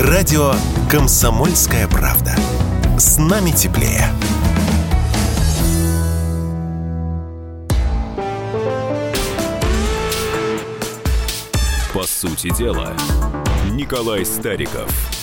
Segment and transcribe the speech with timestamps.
[0.00, 0.52] Радио
[0.88, 2.32] «Комсомольская правда».
[3.00, 4.04] С нами теплее.
[11.92, 12.94] По сути дела,
[13.72, 15.17] Николай Стариков.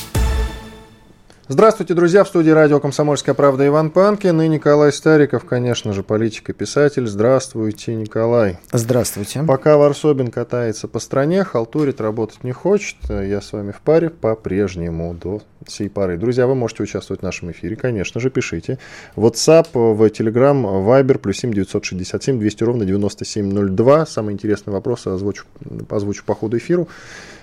[1.48, 2.24] Здравствуйте, друзья!
[2.24, 7.06] В студии радио «Комсомольская правда» Иван Панкин и Николай Стариков, конечно же, политик и писатель.
[7.06, 8.58] Здравствуйте, Николай.
[8.72, 9.44] Здравствуйте.
[9.44, 12.96] Пока Варсобин катается по стране, халтурит, работать не хочет.
[13.10, 16.18] Я с вами в паре по-прежнему до сей поры.
[16.18, 18.80] Друзья, вы можете участвовать в нашем эфире, конечно же, пишите.
[19.16, 24.08] WhatsApp, в Telegram, Viber, плюс 7 967 200 ровно 9702.
[24.08, 25.46] Самые интересные вопросы озвучу,
[25.92, 26.88] озвучу по ходу эфиру.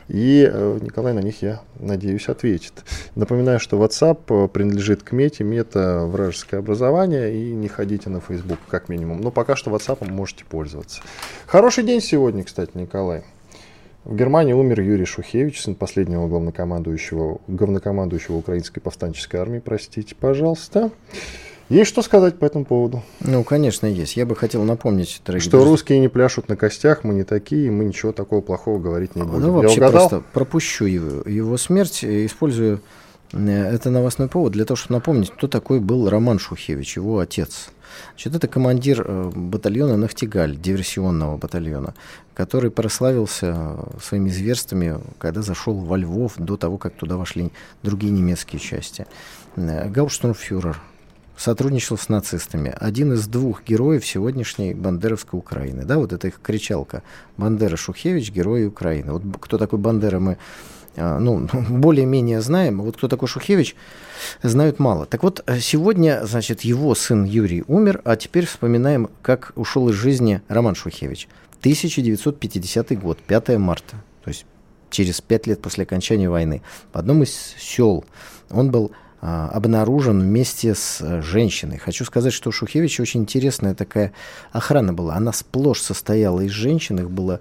[0.09, 2.85] И э, Николай на них, я надеюсь, ответит.
[3.15, 5.45] Напоминаю, что WhatsApp э, принадлежит к Мете.
[5.45, 7.35] Мета– вражеское образование.
[7.35, 9.21] И не ходите на Facebook, как минимум.
[9.21, 11.03] Но пока что WhatsApp можете пользоваться.
[11.47, 13.25] Хороший день сегодня, кстати, Николай.
[14.05, 19.61] В Германии умер Юрий Шухевич, сын последнего главнокомандующего, главнокомандующего Украинской повстанческой армии.
[19.61, 20.91] Простите, пожалуйста.
[21.73, 23.03] Есть что сказать по этому поводу?
[23.21, 24.15] Ну, конечно, есть.
[24.19, 25.71] Я бы хотел напомнить, дорогие Что друзья...
[25.71, 29.41] русские не пляшут на костях, мы не такие, мы ничего такого плохого говорить не будем.
[29.41, 30.09] Ну, вообще Я угадал?
[30.11, 32.83] просто пропущу его, его смерть, использую
[33.33, 37.71] э, это новостной повод для того, чтобы напомнить, кто такой был Роман Шухевич, его отец.
[38.11, 41.95] Значит, это командир э, батальона «Нахтигаль», диверсионного батальона,
[42.35, 47.51] который прославился э, своими зверствами, когда зашел во Львов до того, как туда вошли
[47.83, 49.07] другие немецкие части.
[49.57, 50.79] Гаустурмфюрер,
[51.37, 52.75] сотрудничал с нацистами.
[52.79, 55.85] Один из двух героев сегодняшней Бандеровской Украины.
[55.85, 57.03] Да, вот это их кричалка.
[57.37, 59.13] Бандера Шухевич, герой Украины.
[59.13, 60.39] Вот кто такой Бандера, мы
[60.97, 62.83] а, ну, более-менее знаем.
[62.83, 63.77] Вот кто такой Шухевич,
[64.43, 65.07] знают мало.
[65.07, 70.43] Так вот, сегодня, значит, его сын Юрий умер, а теперь вспоминаем, как ушел из жизни
[70.49, 71.29] Роман Шухевич.
[71.61, 74.47] 1950 год, 5 марта, то есть
[74.91, 76.61] через пять лет после окончания войны,
[76.93, 78.05] в одном из сел
[78.51, 81.79] он был а, обнаружен вместе с э, женщиной.
[81.79, 84.13] Хочу сказать, что у Шухевича очень интересная такая
[84.51, 85.15] охрана была.
[85.15, 87.39] Она сплошь состояла из женщин, их было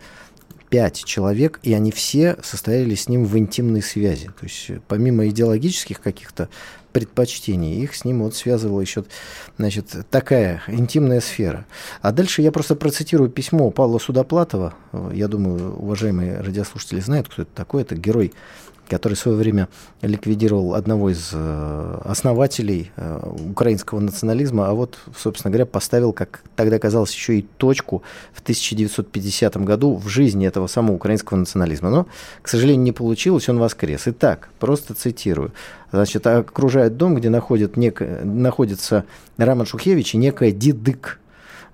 [0.69, 4.27] пять человек, и они все состояли с ним в интимной связи.
[4.27, 6.49] То есть э, помимо идеологических каких-то
[6.93, 9.05] предпочтений, их с ним вот связывала еще
[9.57, 11.65] значит, такая интимная сфера.
[12.03, 14.75] А дальше я просто процитирую письмо Павла Судоплатова.
[15.13, 17.81] Я думаю, уважаемые радиослушатели знают, кто это такой.
[17.81, 18.33] Это герой
[18.91, 19.69] который в свое время
[20.01, 23.19] ликвидировал одного из э, основателей э,
[23.49, 28.03] украинского национализма, а вот, собственно говоря, поставил, как тогда казалось, еще и точку
[28.33, 31.89] в 1950 году в жизни этого самого украинского национализма.
[31.89, 32.07] Но,
[32.41, 34.03] к сожалению, не получилось, он воскрес.
[34.07, 35.53] Итак, просто цитирую.
[35.93, 38.01] Значит, окружает дом, где находит нек...
[38.23, 39.05] находится
[39.37, 41.19] Роман Шухевич и некая Дидык.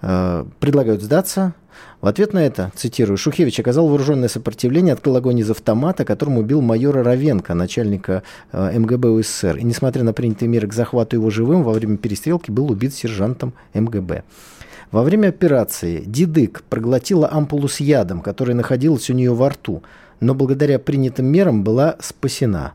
[0.04, 1.54] Э, предлагают сдаться,
[2.00, 6.62] в ответ на это, цитирую, Шухевич оказал вооруженное сопротивление, открыл огонь из автомата, которым убил
[6.62, 8.22] майора Равенко, начальника
[8.52, 9.58] э, МГБ УССР.
[9.58, 13.54] И несмотря на принятые меры к захвату его живым, во время перестрелки был убит сержантом
[13.74, 14.24] МГБ.
[14.92, 19.82] Во время операции Дидык проглотила ампулу с ядом, которая находилась у нее во рту,
[20.20, 22.74] но благодаря принятым мерам была спасена.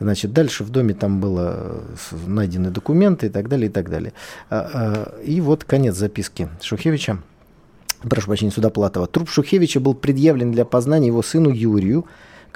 [0.00, 4.12] Значит, дальше в доме там было э, найдены документы и так далее, и так далее.
[4.50, 7.18] А, а, и вот конец записки Шухевича
[8.08, 9.06] прошу прощения, Судоплатова.
[9.06, 12.06] Труп Шухевича был предъявлен для опознания его сыну Юрию,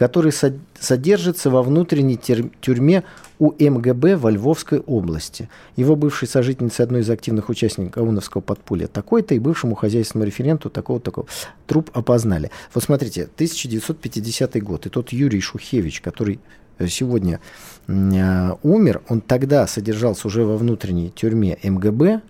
[0.00, 0.32] который
[0.78, 3.04] содержится во внутренней тюрьме
[3.38, 5.50] у МГБ во Львовской области.
[5.76, 11.26] Его бывшей сожительнице одной из активных участников Ауновского подполья такой-то и бывшему хозяйственному референту такого-такого.
[11.66, 12.50] Труп опознали.
[12.72, 16.40] Вот смотрите, 1950 год, и тот Юрий Шухевич, который
[16.78, 17.40] э, сегодня
[17.86, 22.22] э, умер, он тогда содержался уже во внутренней тюрьме МГБ,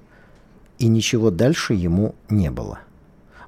[0.80, 2.80] и ничего дальше ему не было.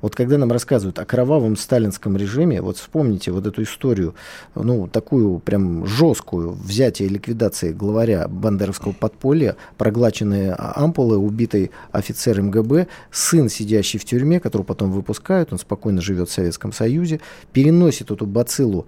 [0.03, 4.15] Вот когда нам рассказывают о кровавом сталинском режиме, вот вспомните вот эту историю,
[4.57, 12.89] ну, такую прям жесткую, взятие и ликвидации главаря бандеровского подполья, проглаченные ампулы, убитый офицер МГБ,
[13.13, 17.21] сын, сидящий в тюрьме, которого потом выпускают, он спокойно живет в Советском Союзе,
[17.53, 18.87] переносит эту бациллу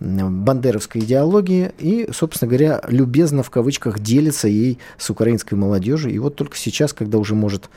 [0.00, 6.10] бандеровской идеологии и, собственно говоря, любезно в кавычках делится ей с украинской молодежью.
[6.12, 7.68] И вот только сейчас, когда уже может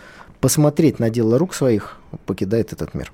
[0.43, 1.95] посмотреть на дело рук своих,
[2.25, 3.13] покидает этот мир.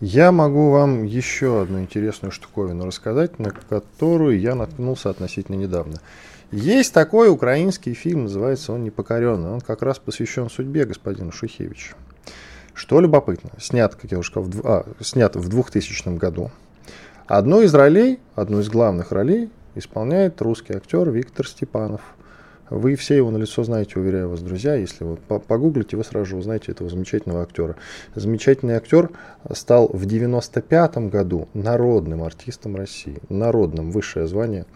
[0.00, 6.00] Я могу вам еще одну интересную штуковину рассказать, на которую я наткнулся относительно недавно.
[6.50, 9.50] Есть такой украинский фильм, называется он «Непокоренный».
[9.50, 11.94] Он как раз посвящен судьбе господина Шухевича.
[12.72, 16.50] Что любопытно, снят, как я уже сказал, в, а, снят в 2000 году.
[17.28, 22.00] Одну из ролей, одну из главных ролей исполняет русский актер Виктор Степанов–
[22.70, 24.74] Вы все его на лицо знаете, уверяю вас, друзья.
[24.74, 27.76] Если вы погуглите, вы сразу же узнаете этого замечательного актера.
[28.14, 29.10] Замечательный актер
[29.52, 33.18] стал в 95 году народным артистом России.
[33.28, 34.66] Народным, высшее звание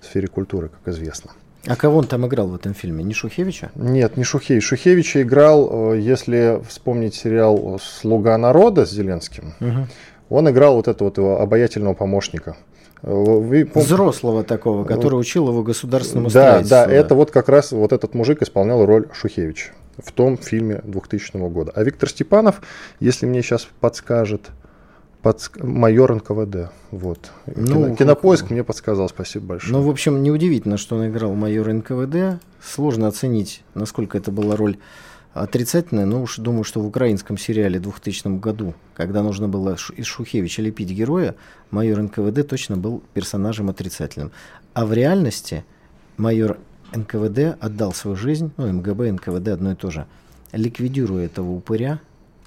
[0.00, 1.32] в сфере культуры, как известно.
[1.66, 3.02] А кого он там играл в этом фильме?
[3.02, 3.70] Не Шухевича?
[3.74, 4.64] Нет, не Шухевич.
[4.64, 9.86] Шухевича играл, э, если вспомнить сериал «Слуга народа» с Зеленским, угу.
[10.30, 12.56] он играл вот этого вот его обаятельного помощника.
[13.02, 13.82] Вы, пом...
[13.82, 16.60] Взрослого такого, который учил его государственному да.
[16.62, 20.80] Да, да, это вот как раз вот этот мужик исполнял роль Шухевича в том фильме
[20.84, 21.72] 2000 года.
[21.74, 22.60] А Виктор Степанов,
[23.00, 24.50] если мне сейчас подскажет,
[25.22, 25.50] под...
[25.62, 26.70] майор НКВД.
[26.90, 27.30] Вот.
[27.46, 27.96] Ну, Кино...
[27.96, 28.50] Кинопоиск как...
[28.50, 29.72] мне подсказал, спасибо большое.
[29.72, 32.42] Ну, в общем, неудивительно, что он играл майора НКВД.
[32.62, 34.78] Сложно оценить, насколько это была роль
[35.34, 40.62] отрицательное, но уж думаю, что в украинском сериале 2000 году, когда нужно было из Шухевича
[40.62, 41.34] лепить героя,
[41.70, 44.32] майор НКВД точно был персонажем отрицательным.
[44.74, 45.64] А в реальности
[46.16, 46.58] майор
[46.94, 50.06] НКВД отдал свою жизнь, ну, МГБ, НКВД одно и то же,
[50.52, 52.00] ликвидируя этого упыря,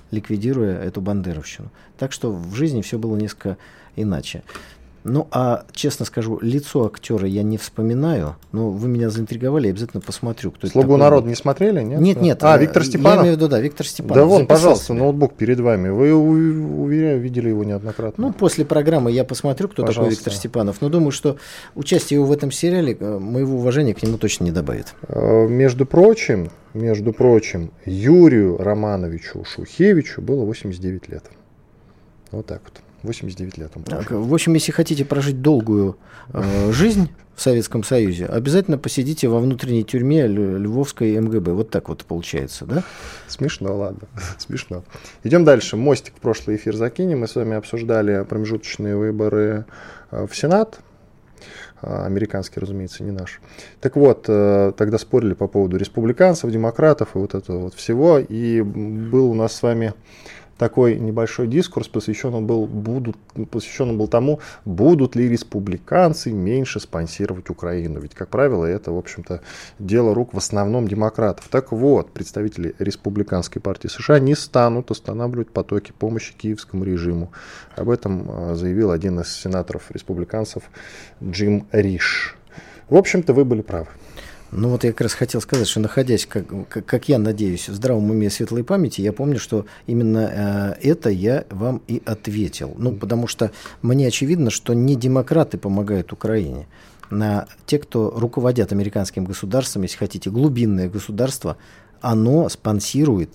[0.10, 1.70] ликвидируя эту бандеровщину.
[1.98, 3.58] Так что в жизни все было несколько
[3.96, 4.44] иначе.
[5.04, 10.02] Ну, а честно скажу, лицо актера я не вспоминаю, но вы меня заинтриговали, я обязательно
[10.02, 12.00] посмотрю, кто Слугу это народа не смотрели, нет?
[12.00, 12.44] Нет, нет.
[12.44, 13.16] А, Виктор Степанов?
[13.18, 14.16] Я имею в виду, да, Виктор Степанов.
[14.16, 15.00] Да вот, пожалуйста, себе.
[15.00, 15.90] ноутбук перед вами.
[15.90, 18.28] Вы, уверяю, видели его неоднократно.
[18.28, 20.02] Ну, после программы я посмотрю, кто пожалуйста.
[20.02, 21.38] такой Виктор Степанов, но думаю, что
[21.74, 24.94] участие его в этом сериале э, моего уважения к нему точно не добавит.
[25.08, 31.24] Э, между прочим, между прочим, Юрию Романовичу Шухевичу было 89 лет.
[32.32, 32.82] Вот так вот.
[33.04, 34.24] 89 лет он прожил.
[34.24, 35.98] В общем, если хотите прожить долгую
[36.34, 41.54] э, жизнь в Советском Союзе, обязательно посидите во внутренней тюрьме Львовской МГБ.
[41.54, 42.84] Вот так вот получается, да?
[43.28, 44.08] Смешно, ладно,
[44.38, 44.84] смешно.
[45.24, 45.78] Идем дальше.
[45.78, 47.22] Мостик в прошлый эфир закинем.
[47.22, 49.66] Мы с вами обсуждали промежуточные выборы
[50.12, 50.80] э, в Сенат.
[51.82, 53.42] Э, американский, разумеется, не наш.
[53.80, 58.20] Так вот, э, тогда спорили по поводу республиканцев, демократов и вот этого вот всего.
[58.20, 59.94] И был у нас с вами
[60.62, 63.18] такой небольшой дискурс посвящен был, будут,
[63.50, 68.00] посвящен был тому, будут ли республиканцы меньше спонсировать Украину.
[68.00, 69.42] Ведь, как правило, это, в общем-то,
[69.80, 71.48] дело рук в основном демократов.
[71.50, 77.32] Так вот, представители республиканской партии США не станут останавливать потоки помощи киевскому режиму.
[77.76, 80.62] Об этом а, заявил один из сенаторов республиканцев
[81.24, 82.38] Джим Риш.
[82.88, 83.88] В общем-то, вы были правы.
[84.52, 87.74] Ну вот я как раз хотел сказать, что находясь, как, как, как я надеюсь, в
[87.74, 92.74] здравом уме и светлой памяти, я помню, что именно э, это я вам и ответил.
[92.78, 93.52] Ну, потому что
[93.82, 96.68] мне очевидно, что не демократы помогают Украине.
[97.10, 101.56] На те, кто руководят американским государством, если хотите, глубинное государство,
[102.02, 103.30] оно спонсирует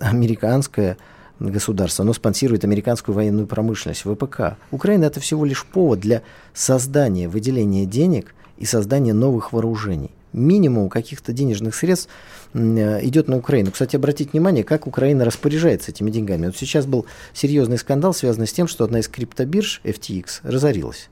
[0.00, 0.96] американское
[1.38, 4.56] государство, оно спонсирует американскую военную промышленность, ВПК.
[4.72, 6.22] Украина это всего лишь повод для
[6.52, 12.08] создания, выделения денег и создания новых вооружений минимум каких-то денежных средств
[12.54, 13.70] э, идет на Украину.
[13.70, 16.46] Кстати, обратите внимание, как Украина распоряжается этими деньгами.
[16.46, 21.08] Вот сейчас был серьезный скандал, связанный с тем, что одна из криптобирж, FTX, разорилась.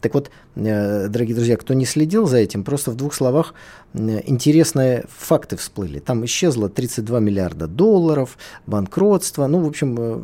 [0.00, 3.54] Так вот, э, дорогие друзья, кто не следил за этим, просто в двух словах
[3.94, 5.98] э, интересные факты всплыли.
[5.98, 9.46] Там исчезло 32 миллиарда долларов, банкротство.
[9.46, 10.20] Ну, в общем, э,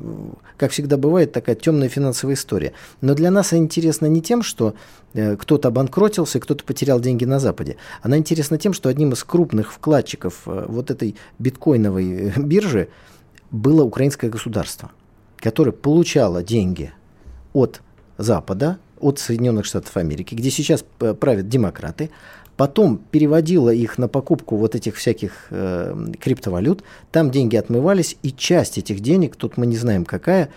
[0.57, 2.73] как всегда бывает, такая темная финансовая история.
[3.01, 4.75] Но для нас интересно не тем, что
[5.13, 7.77] кто-то обанкротился, кто-то потерял деньги на Западе.
[8.03, 12.89] Она интересна тем, что одним из крупных вкладчиков вот этой биткоиновой биржи
[13.53, 14.91] было украинское государство,
[15.37, 16.93] которое получало деньги
[17.53, 17.81] от
[18.19, 22.11] Запада, от Соединенных Штатов Америки, где сейчас э, правят демократы,
[22.57, 26.83] потом переводила их на покупку вот этих всяких э, криптовалют,
[27.13, 30.49] там деньги отмывались, и часть этих денег, тут мы не знаем какая,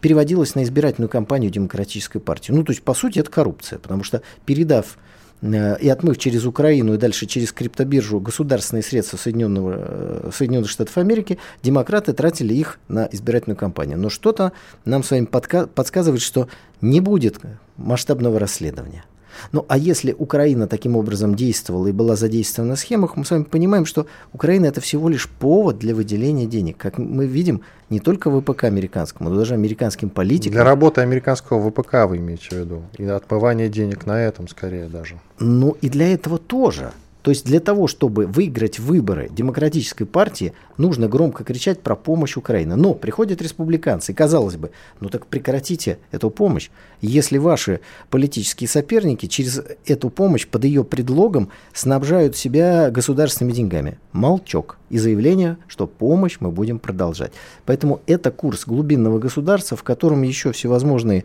[0.00, 2.52] переводилась на избирательную кампанию Демократической партии.
[2.52, 4.98] Ну, то есть, по сути, это коррупция, потому что передав
[5.42, 11.38] и отмыв через Украину и дальше через криптобиржу государственные средства Соединенного, э, Соединенных Штатов Америки,
[11.62, 13.98] демократы тратили их на избирательную кампанию.
[13.98, 14.52] Но что-то
[14.84, 16.48] нам с вами подсказывает, что
[16.80, 17.38] не будет
[17.76, 19.04] масштабного расследования.
[19.52, 23.44] Ну а если Украина таким образом действовала и была задействована в схемах, мы с вами
[23.44, 26.76] понимаем, что Украина это всего лишь повод для выделения денег.
[26.76, 30.52] Как мы видим, не только ВПК американскому, но даже американским политикам.
[30.52, 32.82] Для работы американского ВПК вы имеете в виду?
[32.98, 35.18] И отмывания денег на этом скорее даже.
[35.38, 36.92] Ну и для этого тоже.
[37.28, 42.74] То есть для того, чтобы выиграть выборы демократической партии, нужно громко кричать про помощь Украины.
[42.74, 44.70] Но приходят республиканцы, и казалось бы,
[45.00, 46.70] ну так прекратите эту помощь.
[47.02, 53.98] Если ваши политические соперники через эту помощь под ее предлогом снабжают себя государственными деньгами.
[54.12, 57.32] Молчок и заявление, что помощь мы будем продолжать.
[57.66, 61.24] Поэтому это курс глубинного государства, в котором еще всевозможные,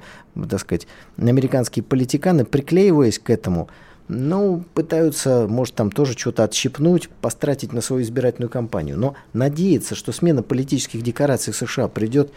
[0.49, 0.85] так сказать,
[1.17, 3.69] американские политиканы, приклеиваясь к этому,
[4.13, 8.97] ну, пытаются, может, там тоже что-то отщипнуть, постратить на свою избирательную кампанию.
[8.97, 12.31] Но надеяться, что смена политических декораций США придет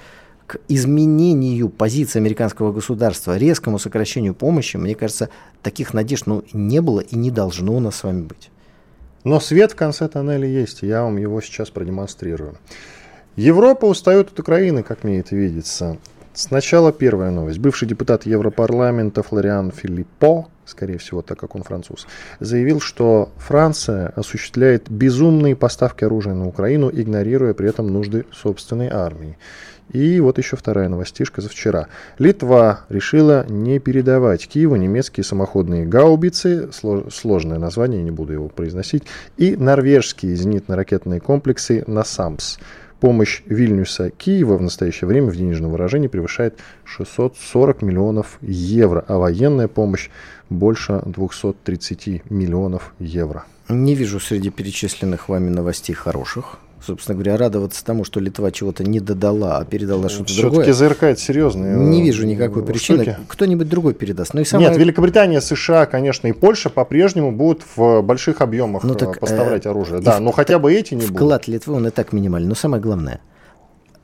[0.47, 5.29] к изменению позиции американского государства, резкому сокращению помощи, мне кажется,
[5.63, 8.51] таких надежд ну, не было и не должно у нас с вами быть.
[9.25, 12.57] Но свет в конце тоннеля есть, я вам его сейчас продемонстрирую.
[13.35, 15.99] Европа устает от Украины, как мне это видится.
[16.37, 17.59] Сначала первая новость.
[17.59, 22.07] Бывший депутат Европарламента Флориан Филиппо, скорее всего, так как он француз,
[22.41, 29.39] заявил, что Франция осуществляет безумные поставки оружия на Украину, игнорируя при этом нужды собственной армии.
[29.91, 31.87] И вот еще вторая новостишка за вчера.
[32.19, 39.05] Литва решила не передавать Киеву немецкие самоходные гаубицы, сложное название, не буду его произносить,
[39.39, 42.59] и норвежские зенитно-ракетные комплексы «Насамс».
[43.01, 49.69] Помощь Вильнюса Киева в настоящее время в денежном выражении превышает 640 миллионов евро, а военная
[49.69, 50.09] помощь
[50.49, 53.45] больше 230 миллионов евро.
[53.69, 59.01] Не вижу среди перечисленных вами новостей хороших собственно говоря, радоваться тому, что Литва чего-то не
[59.01, 60.65] додала, а передала что-то другое.
[60.65, 63.03] Все-таки ЗРК это серьезные Не вижу никакой причины.
[63.03, 63.19] Штуки.
[63.29, 64.35] Кто-нибудь другой передаст.
[64.35, 64.71] Ну, и самое...
[64.71, 69.71] Нет, Великобритания, США, конечно, и Польша по-прежнему будут в больших объемах ну, так, поставлять э,
[69.71, 70.01] оружие.
[70.01, 71.27] Да, но хотя бы эти не вклад будут.
[71.27, 72.49] Вклад Литвы, он и так минимальный.
[72.49, 73.21] Но самое главное–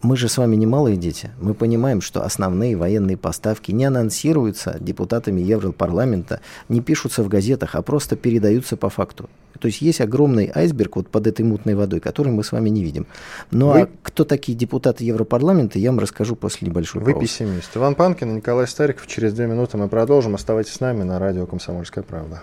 [0.02, 1.30] мы же с вами не малые дети.
[1.40, 7.82] Мы понимаем, что основные военные поставки не анонсируются депутатами Европарламента, не пишутся в газетах, а
[7.82, 9.30] просто передаются по факту.
[9.60, 12.82] То есть есть огромный айсберг вот под этой мутной водой, который мы с вами не
[12.82, 13.06] видим.
[13.52, 13.82] Ну Вы...
[13.82, 17.26] а кто такие депутаты Европарламента, я вам расскажу после небольшой Вы паузы.
[17.26, 17.76] пессимист.
[17.76, 19.06] Иван Панкин и Николай Стариков.
[19.06, 20.34] Через две минуты мы продолжим.
[20.34, 22.42] Оставайтесь с нами на радио «Комсомольская правда».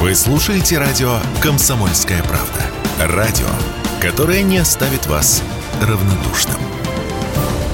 [0.00, 3.14] Вы слушаете радио «Комсомольская правда».
[3.14, 3.46] Радио
[4.06, 5.42] которая не оставит вас
[5.82, 6.56] равнодушным.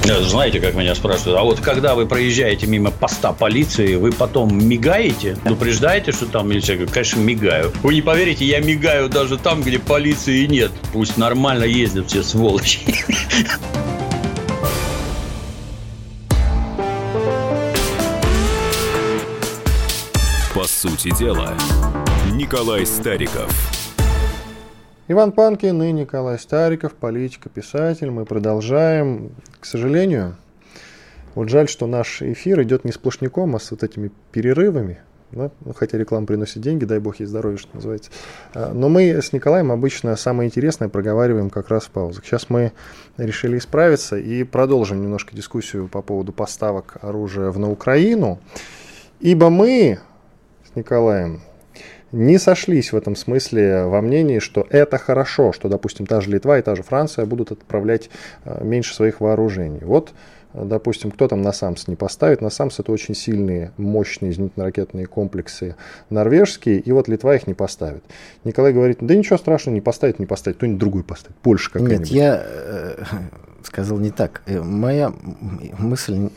[0.03, 5.37] Знаете, как меня спрашивают, а вот когда вы проезжаете мимо поста полиции, вы потом мигаете,
[5.43, 7.71] предупреждаете, что там, или я говорю, конечно, мигаю.
[7.83, 10.71] Вы не поверите, я мигаю даже там, где полиции нет.
[10.91, 12.79] Пусть нормально ездят все сволочи.
[20.55, 21.53] По сути дела,
[22.31, 23.51] Николай Стариков–
[25.09, 28.09] Иван Панкин и Николай Стариков, политика, писатель.
[28.09, 29.31] Мы продолжаем.
[29.59, 30.37] К сожалению,
[31.35, 35.01] вот жаль, что наш эфир идет не сплошняком, а с вот этими перерывами.
[35.33, 35.51] Да?
[35.65, 38.11] Ну, хотя реклама приносит деньги, дай бог ей здоровье, что называется.
[38.53, 42.23] А, но мы с Николаем обычно самое интересное проговариваем как раз в паузах.
[42.23, 42.71] Сейчас мы
[43.17, 48.39] решили исправиться и продолжим немножко дискуссию по поводу поставок оружия в на Украину.
[49.19, 49.99] Ибо мы
[50.71, 51.41] с Николаем
[52.13, 56.59] не сошлись в этом смысле во мнении, что это хорошо, что, допустим, та же Литва
[56.59, 58.09] и та же Франция будут отправлять
[58.45, 59.81] э, меньше своих вооружений.
[59.81, 60.13] Вот,
[60.53, 62.41] допустим, кто там на САМС не поставит.
[62.41, 65.75] На САМС это очень сильные, мощные зенитно-ракетные комплексы
[66.11, 68.03] норвежские, и вот Литва их не поставит.
[68.43, 72.11] Николай говорит, да ничего страшного, не поставит, не поставит, кто-нибудь другой поставит, Польша какая-нибудь.
[72.11, 73.03] Нет, я э,
[73.63, 74.43] сказал не так.
[74.45, 75.11] Э, моя
[75.79, 76.29] мысль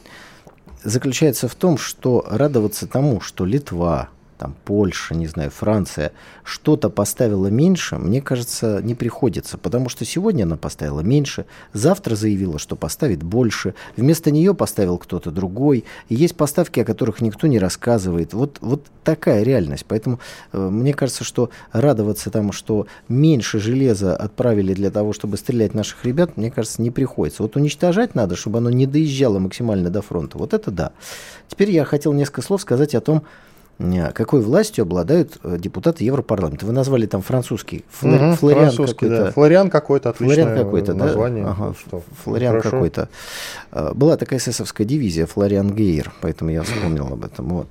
[0.83, 6.13] заключается в том, что радоваться тому, что Литва, там Польша, не знаю, Франция,
[6.45, 12.59] что-то поставила меньше, мне кажется, не приходится, потому что сегодня она поставила меньше, завтра заявила,
[12.59, 17.59] что поставит больше, вместо нее поставил кто-то другой, и есть поставки, о которых никто не
[17.59, 18.35] рассказывает.
[18.35, 19.85] Вот, вот такая реальность.
[19.89, 20.21] Поэтому
[20.53, 26.05] э, мне кажется, что радоваться тому, что меньше железа отправили для того, чтобы стрелять наших
[26.05, 27.43] ребят, мне кажется, не приходится.
[27.43, 30.39] Вот уничтожать надо, чтобы оно не доезжало максимально до фронта.
[30.39, 30.93] Вот это да.
[31.49, 33.23] Теперь я хотел несколько слов сказать о том,
[33.79, 36.65] какой властью обладают э, депутаты Европарламента.
[36.65, 39.09] Вы назвали там французский, флор, угу, флориан какой-то.
[39.09, 39.31] Да.
[39.33, 41.45] Флориан какой-то, отличное флориан какой-то, название.
[41.45, 41.51] Да?
[41.51, 42.03] Ага, что?
[42.25, 43.09] Флориан какой-то.
[43.73, 47.49] А, была такая эсэсовская дивизия Флориан Гейер, поэтому я вспомнил об этом.
[47.49, 47.67] Вот.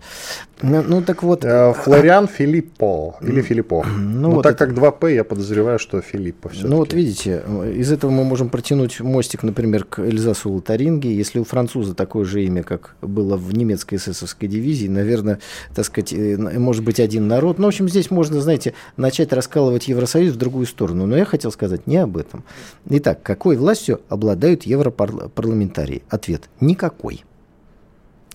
[0.62, 1.44] Ну, ну так вот.
[1.44, 3.84] Э, Флориан Филиппо или Филиппо.
[3.86, 4.68] Ну, ну вот так это...
[4.68, 7.44] как 2П, я подозреваю, что Филиппо все Ну вот видите,
[7.76, 11.16] из этого мы можем протянуть мостик, например, к Эльзасу Лотаринге.
[11.16, 15.40] Если у француза такое же имя, как было в немецкой эсэсовской дивизии, наверное,
[15.74, 17.58] так сказать, э, может быть, один народ.
[17.58, 21.06] Ну, в общем, здесь можно, знаете, начать раскалывать Евросоюз в другую сторону.
[21.06, 22.44] Но я хотел сказать не об этом.
[22.90, 26.04] Итак, какой властью обладают европарламентарии?
[26.10, 27.24] Ответ– никакой.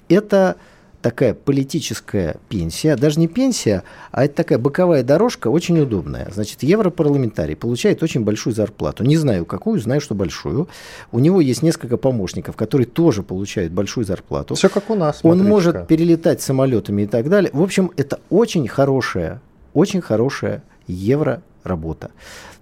[0.09, 0.57] Это
[1.03, 6.29] такая политическая пенсия, даже не пенсия, а это такая боковая дорожка, очень удобная.
[6.33, 9.05] Значит, европарламентарий получает очень большую зарплату.
[9.05, 10.69] Не знаю какую, знаю, что большую.
[11.13, 14.55] У него есть несколько помощников, которые тоже получают большую зарплату.
[14.55, 15.21] Все как у нас.
[15.23, 17.51] Он может перелетать самолетами и так далее.
[17.53, 19.41] В общем, это очень хорошая,
[19.73, 22.11] очень хорошая евро работа.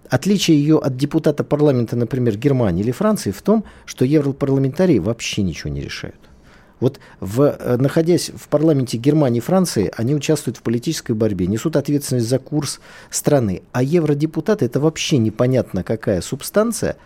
[0.09, 5.71] Отличие ее от депутата парламента, например, Германии или Франции в том, что европарламентарии вообще ничего
[5.71, 6.27] не решают.
[6.80, 11.76] Вот в, э, находясь в парламенте Германии и Франции, они участвуют в политической борьбе, несут
[11.76, 12.80] ответственность за курс
[13.11, 13.62] страны.
[13.73, 16.97] А евродепутаты это вообще непонятно какая субстанция.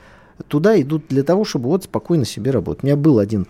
[0.49, 2.85] Туда идут для того, чтобы вот спокойно себе работать.
[2.85, 3.47] У меня был один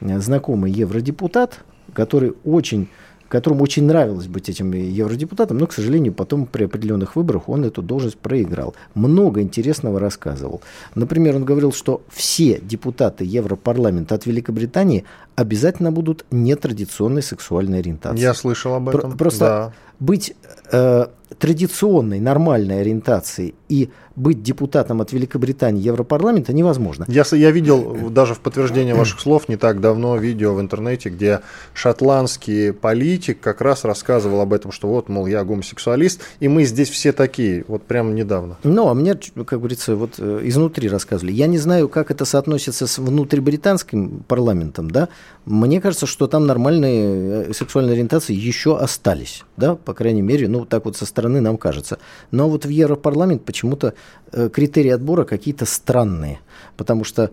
[0.00, 1.60] э, знакомый евродепутат,
[1.92, 2.88] который очень
[3.28, 7.82] которому очень нравилось быть этим евродепутатом, но, к сожалению, потом при определенных выборах он эту
[7.82, 8.74] должность проиграл.
[8.94, 10.62] Много интересного рассказывал.
[10.94, 15.04] Например, он говорил, что все депутаты Европарламента от Великобритании
[15.36, 18.20] обязательно будут нетрадиционной сексуальной ориентации.
[18.20, 19.16] Я слышал об этом.
[19.16, 19.72] Просто да.
[20.00, 20.34] быть
[20.72, 21.06] э,
[21.38, 27.04] традиционной, нормальной ориентации и быть депутатом от Великобритании Европарламента невозможно.
[27.08, 31.40] Я, я видел даже в подтверждение ваших слов не так давно видео в интернете, где
[31.72, 36.88] шотландский политик как раз рассказывал об этом, что вот, мол, я гомосексуалист, и мы здесь
[36.90, 38.56] все такие, вот прямо недавно.
[38.64, 41.32] Ну, а мне, как говорится, вот э, изнутри рассказывали.
[41.32, 45.08] Я не знаю, как это соотносится с внутрибританским парламентом, да,
[45.44, 50.64] мне кажется, что там нормальные э, сексуальные ориентации еще остались, да, по крайней мере, ну,
[50.64, 51.98] так вот со стороны нам кажется.
[52.30, 53.94] Но вот в Европарламент почему-то
[54.30, 56.38] э, критерии отбора какие-то странные,
[56.76, 57.30] потому что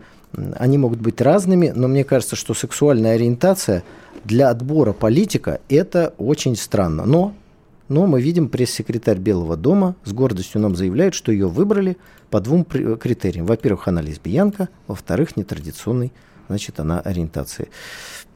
[0.56, 3.84] они могут быть разными, но мне кажется, что сексуальная ориентация
[4.24, 7.04] для отбора политика– это очень странно.
[7.06, 7.32] Но,
[7.88, 11.96] но мы видим, пресс-секретарь Белого дома с гордостью нам заявляет, что ее выбрали
[12.30, 13.46] по двум критериям.
[13.46, 16.12] Во-первых, она лесбиянка, во-вторых, нетрадиционный
[16.48, 17.68] значит, она ориентации.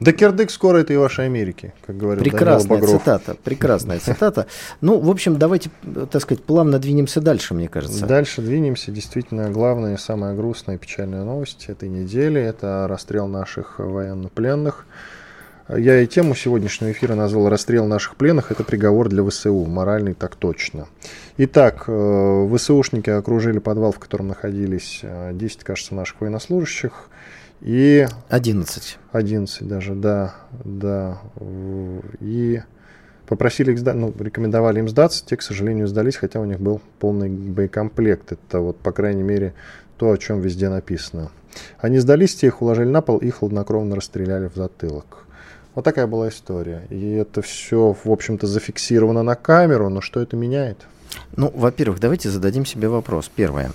[0.00, 4.46] Да кирдык скоро это и вашей Америки, как говорил Прекрасная цитата, прекрасная цитата.
[4.80, 5.70] Ну, в общем, давайте,
[6.10, 8.06] так сказать, плавно двинемся дальше, мне кажется.
[8.06, 8.90] Дальше двинемся.
[8.90, 14.86] Действительно, главная, самая грустная и печальная новость этой недели– это расстрел наших военнопленных.
[15.68, 20.34] Я и тему сегодняшнего эфира назвал «Расстрел наших пленных»– это приговор для ВСУ, моральный так
[20.34, 20.88] точно.
[21.36, 27.09] Итак, э, ВСУшники окружили подвал, в котором находились 10, э, кажется, наших военнослужащих–
[27.60, 28.06] и...
[28.28, 28.98] 11.
[29.12, 31.20] 11 даже, да, да.
[32.20, 32.62] И
[33.26, 36.80] попросили их сдать, ну, рекомендовали им сдаться, те, к сожалению, сдались, хотя у них был
[36.98, 38.32] полный боекомплект.
[38.32, 39.54] Это вот, по крайней мере,
[39.98, 41.30] то, о чем везде написано.
[41.78, 45.26] Они сдались, те их уложили на пол и хладнокровно расстреляли в затылок.
[45.74, 46.82] Вот такая была история.
[46.90, 50.86] И это все, в общем-то, зафиксировано на камеру, но что это меняет?
[51.36, 53.30] Ну, во-первых, давайте зададим себе вопрос.
[53.34, 53.70] Первое.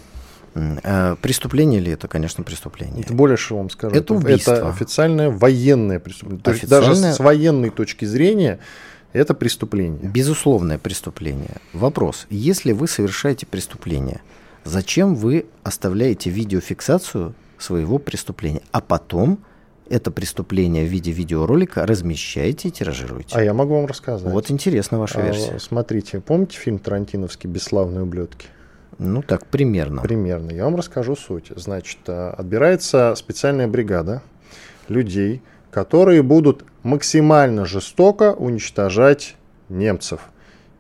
[0.56, 3.04] А преступление ли это, конечно, преступление?
[3.04, 3.96] Это более что вам скажу.
[3.96, 4.54] Это убийство.
[4.54, 6.44] Это официальное военное преступление.
[6.44, 8.60] То есть даже с военной точки зрения
[9.12, 10.10] это преступление.
[10.10, 11.58] Безусловное преступление.
[11.74, 12.26] Вопрос.
[12.30, 14.22] Если вы совершаете преступление,
[14.63, 19.39] зачем вы оставляете видеофиксацию своего преступления, а потом
[19.89, 23.36] это преступление в виде видеоролика размещаете и тиражируете.
[23.38, 24.32] А я могу вам рассказать.
[24.32, 25.56] Вот интересна ваша версия.
[25.56, 28.48] А, смотрите, помните фильм Тарантиновский «Бесславные ублюдки»?
[28.97, 30.01] Ну так, примерно.
[30.01, 30.51] Примерно.
[30.51, 31.51] Я вам расскажу суть.
[31.55, 34.21] Значит, э, отбирается специальная бригада
[34.88, 39.36] людей, которые будут максимально жестоко уничтожать
[39.69, 40.21] немцев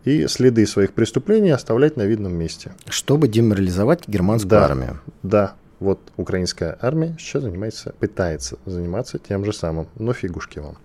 [0.05, 2.73] и следы своих преступлений оставлять на видном месте.
[2.87, 5.01] Чтобы деморализовать германскую да, армию.
[5.23, 10.77] Да, вот украинская армия сейчас занимается, пытается заниматься тем же самым, но фигушки вам.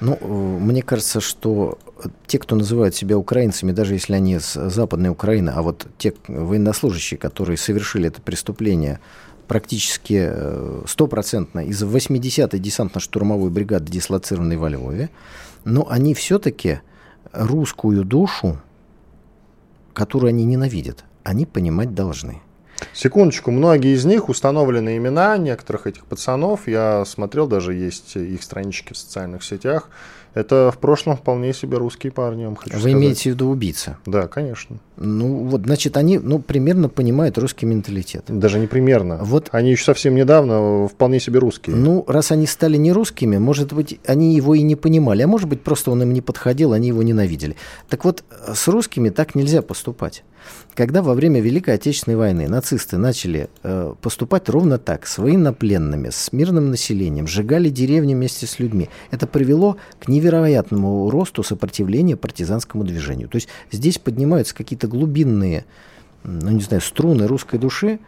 [0.00, 0.16] Ну,
[0.60, 1.78] мне кажется, что
[2.26, 7.18] те, кто называют себя украинцами, даже если они с Западной Украины, а вот те военнослужащие,
[7.18, 9.00] которые совершили это преступление,
[9.48, 15.10] практически э, стопроцентно из 80-й десантно-штурмовой бригады, дислоцированной во Львове,
[15.64, 16.80] но они все-таки
[17.32, 18.58] русскую душу,
[19.92, 22.42] которую они ненавидят, они понимать должны.
[22.92, 26.68] Секундочку, многие из них установлены имена некоторых этих пацанов.
[26.68, 29.88] Я смотрел, даже есть их странички в социальных сетях.
[30.36, 32.92] Это в прошлом вполне себе русские парни, я вам хочу Вы сказать.
[32.92, 33.96] имеете в виду убийца?
[34.04, 34.76] Да, конечно.
[34.98, 38.24] Ну, вот, значит, они, ну, примерно понимают русский менталитет.
[38.28, 39.16] Даже не примерно.
[39.22, 39.48] Вот.
[39.52, 41.74] Они еще совсем недавно вполне себе русские.
[41.74, 45.48] Ну, раз они стали не русскими, может быть, они его и не понимали, а может
[45.48, 47.56] быть, просто он им не подходил, они его ненавидели.
[47.88, 48.22] Так вот,
[48.54, 50.22] с русскими так нельзя поступать.
[50.74, 56.32] Когда во время Великой Отечественной войны нацисты начали э, поступать ровно так, с военнопленными, с
[56.32, 63.28] мирным населением, сжигали деревни вместе с людьми, это привело к невероятному росту сопротивления партизанскому движению.
[63.28, 65.64] То есть здесь поднимаются какие-то глубинные,
[66.24, 67.98] ну не знаю, струны русской души,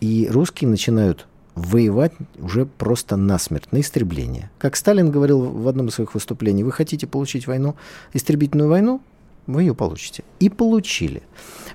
[0.00, 4.50] и русские начинают воевать уже просто насмерть, на истребление.
[4.58, 7.76] Как Сталин говорил в одном из своих выступлений, вы хотите получить войну,
[8.12, 9.00] истребительную войну,
[9.46, 10.24] вы ее получите.
[10.40, 11.22] И получили.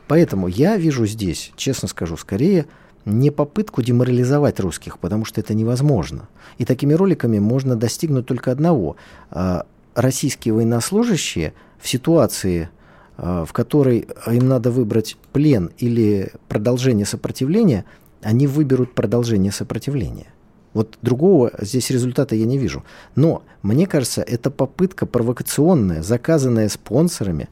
[0.07, 2.65] Поэтому я вижу здесь, честно скажу, скорее
[3.05, 6.27] не попытку деморализовать русских, потому что это невозможно.
[6.57, 8.95] И такими роликами можно достигнуть только одного.
[9.31, 12.69] А, российские военнослужащие в ситуации,
[13.17, 17.85] а, в которой им надо выбрать плен или продолжение сопротивления,
[18.21, 20.27] они выберут продолжение сопротивления.
[20.73, 22.83] Вот другого здесь результата я не вижу.
[23.15, 27.49] Но, мне кажется, это попытка провокационная, заказанная спонсорами,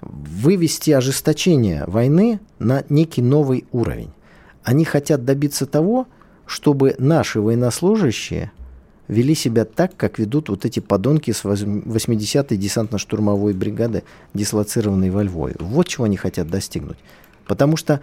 [0.00, 4.10] вывести ожесточение войны на некий новый уровень.
[4.64, 6.06] Они хотят добиться того,
[6.46, 8.52] чтобы наши военнослужащие
[9.06, 15.56] вели себя так, как ведут вот эти подонки с 80-й десантно-штурмовой бригады, дислоцированной во Львове.
[15.58, 16.98] Вот чего они хотят достигнуть.
[17.46, 18.00] Потому что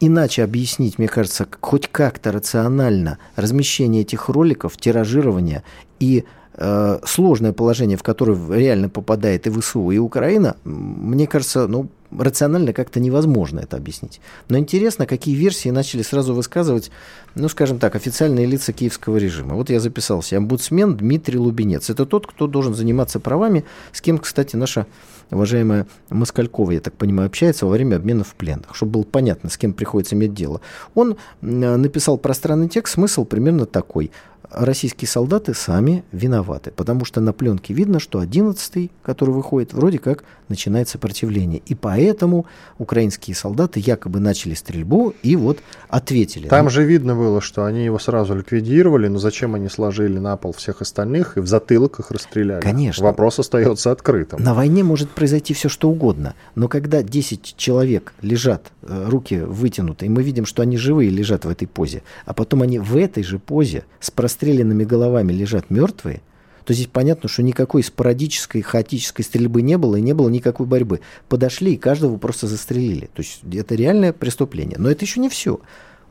[0.00, 5.62] иначе объяснить, мне кажется, хоть как-то рационально размещение этих роликов, тиражирование
[6.00, 11.88] и э, сложное положение, в которое реально попадает и ВСУ, и Украина, мне кажется, ну,
[12.10, 14.20] рационально как-то невозможно это объяснить.
[14.48, 16.90] Но интересно, какие версии начали сразу высказывать,
[17.34, 19.54] ну, скажем так, официальные лица киевского режима.
[19.54, 20.36] Вот я записался.
[20.36, 21.90] Омбудсмен Дмитрий Лубенец.
[21.90, 24.86] Это тот, кто должен заниматься правами, с кем, кстати, наша
[25.30, 29.58] уважаемая Москалькова, я так понимаю, общается во время обмена в пленных, чтобы было понятно, с
[29.58, 30.60] кем приходится иметь дело.
[30.94, 34.10] Он написал пространный текст, смысл примерно такой
[34.50, 40.24] российские солдаты сами виноваты, потому что на пленке видно, что 11-й, который выходит, вроде как
[40.48, 41.62] начинает сопротивление.
[41.66, 42.46] И поэтому
[42.78, 45.58] украинские солдаты якобы начали стрельбу и вот
[45.88, 46.48] ответили.
[46.48, 50.36] Там ну, же видно было, что они его сразу ликвидировали, но зачем они сложили на
[50.36, 52.60] пол всех остальных и в затылок их расстреляли?
[52.60, 53.04] Конечно.
[53.04, 54.42] Вопрос остается открытым.
[54.42, 60.06] На войне может произойти все, что угодно, но когда 10 человек лежат, э, руки вытянуты,
[60.06, 63.22] и мы видим, что они живые лежат в этой позе, а потом они в этой
[63.22, 66.20] же позе с простреленными головами лежат мертвые,
[66.64, 71.00] то здесь понятно, что никакой спорадической, хаотической стрельбы не было и не было никакой борьбы.
[71.28, 73.06] Подошли и каждого просто застрелили.
[73.14, 74.76] То есть это реальное преступление.
[74.78, 75.60] Но это еще не все.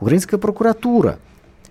[0.01, 1.19] Украинская прокуратура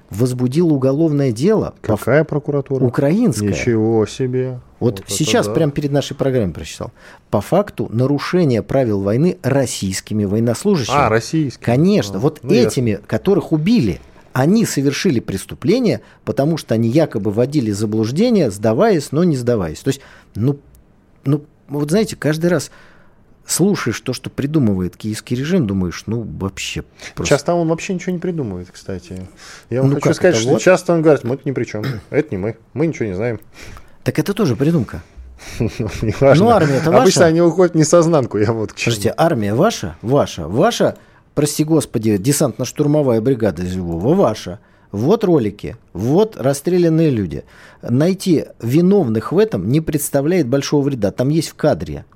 [0.09, 1.75] возбудила уголовное дело.
[1.83, 2.31] Какая по...
[2.31, 2.85] прокуратура?
[2.85, 3.51] Украинская.
[3.51, 4.61] Ничего себе.
[4.79, 5.53] Вот, вот сейчас, да.
[5.53, 6.93] прямо перед нашей программой прочитал.
[7.29, 10.97] По факту нарушения правил войны российскими военнослужащими.
[10.97, 11.65] А, российскими.
[11.65, 12.17] Конечно.
[12.17, 13.07] А, вот ну, этими, ясно.
[13.07, 14.01] которых убили
[14.37, 19.81] они совершили преступление, потому что они якобы вводили заблуждение, сдаваясь, но не сдаваясь.
[19.81, 20.03] То есть,
[20.35, 20.61] ну,
[21.25, 22.71] ну, вот знаете, каждый раз
[23.47, 27.35] слушаешь то, что придумывает киевский режим, думаешь, ну, вообще просто...
[27.35, 29.27] Часто он вообще ничего не придумывает, кстати.
[29.71, 30.61] Я вам ну, хочу сказать, что вот?
[30.61, 33.41] часто он говорит, мы ни при чем, это не мы, мы ничего не знаем.
[34.05, 35.03] Так это тоже придумка.
[35.59, 37.03] Ну, армия это ваша.
[37.03, 38.93] Обычно они уходят не сознанку, я вот к чему.
[38.93, 40.99] Слушайте, армия ваша, ваша, ваша
[41.37, 44.59] прости господи, десантно-штурмовая бригада из Львова ваша.
[44.91, 47.45] Вот ролики, вот расстрелянные люди.
[47.83, 51.11] Найти виновных в этом не представляет большого вреда.
[51.13, 52.07] Там есть в кадре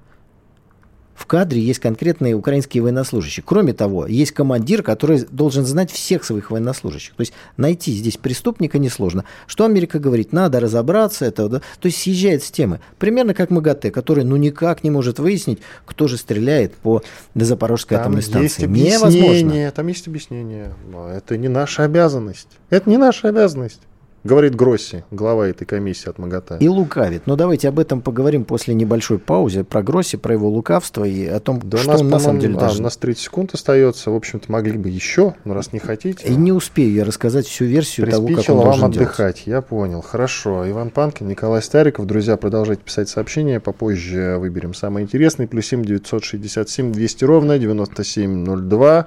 [1.20, 3.44] в кадре есть конкретные украинские военнослужащие.
[3.46, 7.14] Кроме того, есть командир, который должен знать всех своих военнослужащих.
[7.14, 9.26] То есть найти здесь преступника несложно.
[9.46, 10.32] Что Америка говорит?
[10.32, 11.26] Надо разобраться.
[11.26, 11.58] Это, да?
[11.78, 12.80] То есть съезжает с темы.
[12.98, 17.02] Примерно как МАГАТЭ, который ну никак не может выяснить, кто же стреляет по
[17.34, 18.66] Запорожской там атомной станции.
[18.66, 19.70] Есть Невозможно.
[19.72, 20.72] Там есть объяснение.
[20.90, 22.48] Но это не наша обязанность.
[22.70, 23.80] Это не наша обязанность.
[24.22, 26.58] Говорит Гросси, глава этой комиссии от МАГАТА.
[26.60, 27.26] И лукавит.
[27.26, 29.64] Но давайте об этом поговорим после небольшой паузы.
[29.64, 32.56] Про Гросси, про его лукавство и о том, да что нас, он на самом деле
[32.56, 32.80] а, даже...
[32.80, 34.10] У нас 30 секунд остается.
[34.10, 36.28] В общем-то, могли бы еще, но раз не хотите...
[36.28, 39.36] И не успею я рассказать всю версию того, как он вам отдыхать.
[39.36, 39.42] Делать.
[39.46, 40.02] Я понял.
[40.02, 40.68] Хорошо.
[40.68, 42.04] Иван Панкин, Николай Стариков.
[42.04, 43.58] Друзья, продолжайте писать сообщения.
[43.58, 45.48] Попозже выберем самый интересный.
[45.48, 49.06] Плюс 7 967 200 ровно 9702.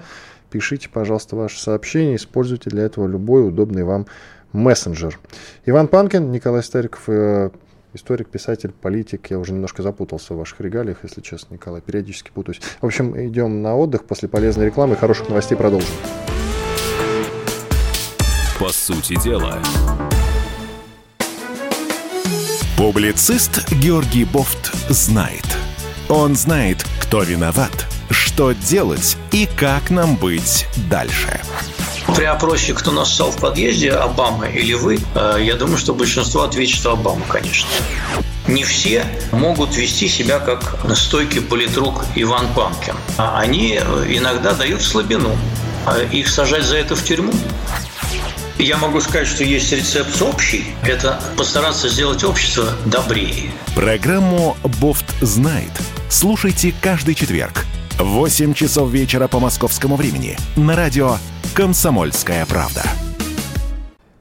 [0.50, 2.16] Пишите, пожалуйста, ваши сообщения.
[2.16, 4.08] Используйте для этого любой удобный вам
[4.54, 5.20] мессенджер.
[5.66, 7.50] Иван Панкин, Николай Стариков, э,
[7.94, 9.30] историк, писатель, политик.
[9.30, 12.62] Я уже немножко запутался в ваших регалиях, если честно, Николай, периодически путаюсь.
[12.82, 15.90] В общем, идем на отдых после полезной рекламы и хороших новостей продолжим.
[18.60, 19.60] По сути дела.
[22.78, 25.46] Публицист Георгий Бофт знает.
[26.10, 31.40] Он знает, кто виноват, что делать и как нам быть дальше.
[32.16, 36.44] При опросе, кто нас стал в подъезде, Обама или вы, э, я думаю, что большинство
[36.44, 37.70] ответит, что Обама, конечно.
[38.48, 42.96] Не все могут вести себя как стойкий политрук Иван Панкин.
[43.18, 45.36] А они э, иногда дают слабину.
[45.86, 47.34] А их сажать за это в тюрьму?
[48.60, 50.66] Я могу сказать, что есть рецепт общий.
[50.84, 53.52] Это постараться сделать общество добрее.
[53.76, 55.72] Программу «Бофт знает».
[56.10, 57.66] Слушайте каждый четверг–
[58.00, 61.18] 8 часов вечера по московскому времени на радио
[61.56, 62.82] «Комсомольская правда».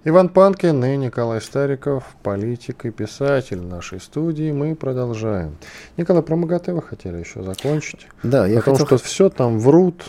[0.05, 4.53] Иван Панкин и Николай Стариков, политик и писатель нашей студии.
[4.53, 5.57] Мы продолжаем.
[5.97, 8.07] Николай, про МАГАТЭ вы хотели еще закончить?
[8.23, 8.99] Да, я Потому хотел...
[8.99, 10.05] что все там врут,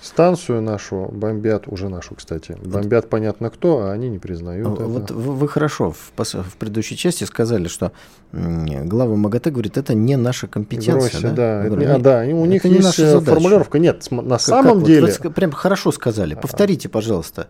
[0.00, 5.14] Станцию нашу бомбят, уже нашу, кстати, бомбят понятно кто, а они не признают вот это.
[5.14, 7.92] Вы хорошо в, в предыдущей части сказали, что
[8.32, 10.92] глава МАГАТЭ говорит, это не наша компетенция.
[10.94, 13.78] Гросси, да, да, это, не, а, да, у них есть наша формулировка.
[13.78, 15.06] Нет, на как, самом как, деле...
[15.06, 16.34] Вот, вы прям хорошо сказали.
[16.34, 17.48] Повторите, пожалуйста.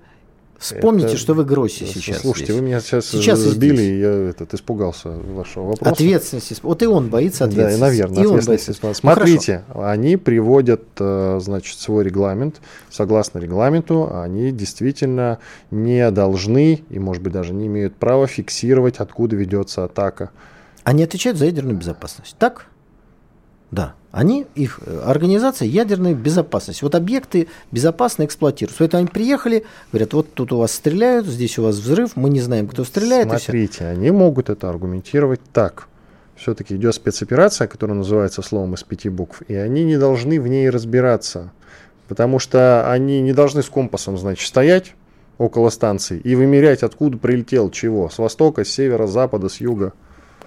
[0.59, 1.17] Вспомните, это...
[1.19, 2.23] что вы Гросси сейчас.
[2.23, 2.61] Слушайте, здесь.
[2.61, 5.93] вы меня сейчас, сейчас сбили, и я этот, испугался вашего вопроса.
[5.93, 6.57] Ответственности.
[6.63, 7.81] Вот и он боится ответственности.
[7.81, 8.85] Да, наверное, и ответственности.
[8.85, 12.61] Он Смотрите, ну, они приводят, э, значит, свой регламент.
[12.91, 15.39] Согласно регламенту, они действительно
[15.71, 20.31] не должны и, может быть, даже не имеют права фиксировать, откуда ведется атака.
[20.83, 22.35] Они отвечают за ядерную безопасность.
[22.37, 22.67] Так?
[23.71, 23.95] Да.
[24.11, 26.83] Они, их э, организация ядерной безопасности.
[26.83, 28.85] Вот объекты безопасно эксплуатируются.
[28.85, 32.41] Это они приехали, говорят, вот тут у вас стреляют, здесь у вас взрыв, мы не
[32.41, 33.29] знаем, кто стреляет.
[33.29, 35.89] Смотрите, они могут это аргументировать так.
[36.37, 40.71] Все-таки идет спецоперация, которая называется словом из пяти букв, и они не должны в ней
[40.71, 41.53] разбираться.
[42.07, 44.95] Потому что они не должны с компасом, значит, стоять
[45.37, 48.09] около станции и вымерять, откуда прилетел чего.
[48.09, 49.93] С востока, с севера, с запада, с юга.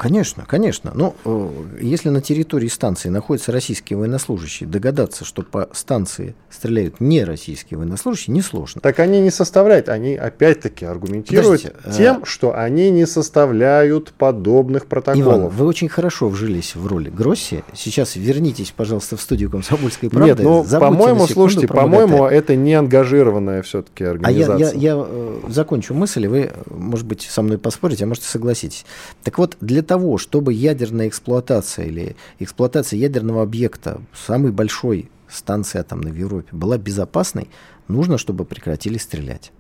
[0.02, 0.92] Конечно, конечно.
[0.96, 7.24] Но э, если на территории станции находятся российские военнослужащие, догадаться, что по станции стреляют не
[7.24, 8.82] российские военнослужащие, несложно.
[8.82, 12.26] Так они не составляют, они опять-таки аргументируют Подождите, э, тем, а...
[12.26, 15.24] что они не составляют подобных протоколов.
[15.24, 17.64] Иван, вы очень хорошо вжились в роли Гросси.
[17.76, 20.30] Сейчас вернитесь, пожалуйста, в студию «Комсомольской правды».
[20.30, 24.56] Нет, ну, по-моему, слушайте, по-моему, это не ангажированная все-таки организация.
[24.56, 28.08] А я, я, я э, закончу мысль, и вы, может быть, со мной поспорите, а
[28.08, 28.84] может, согласитесь.
[29.22, 36.14] Так вот, для того, чтобы ядерная эксплуатация или эксплуатация ядерного объекта, самой большой станции атомной
[36.14, 37.50] в Европе, была безопасной,
[37.90, 39.52] нужно, чтобы прекратили стрелять.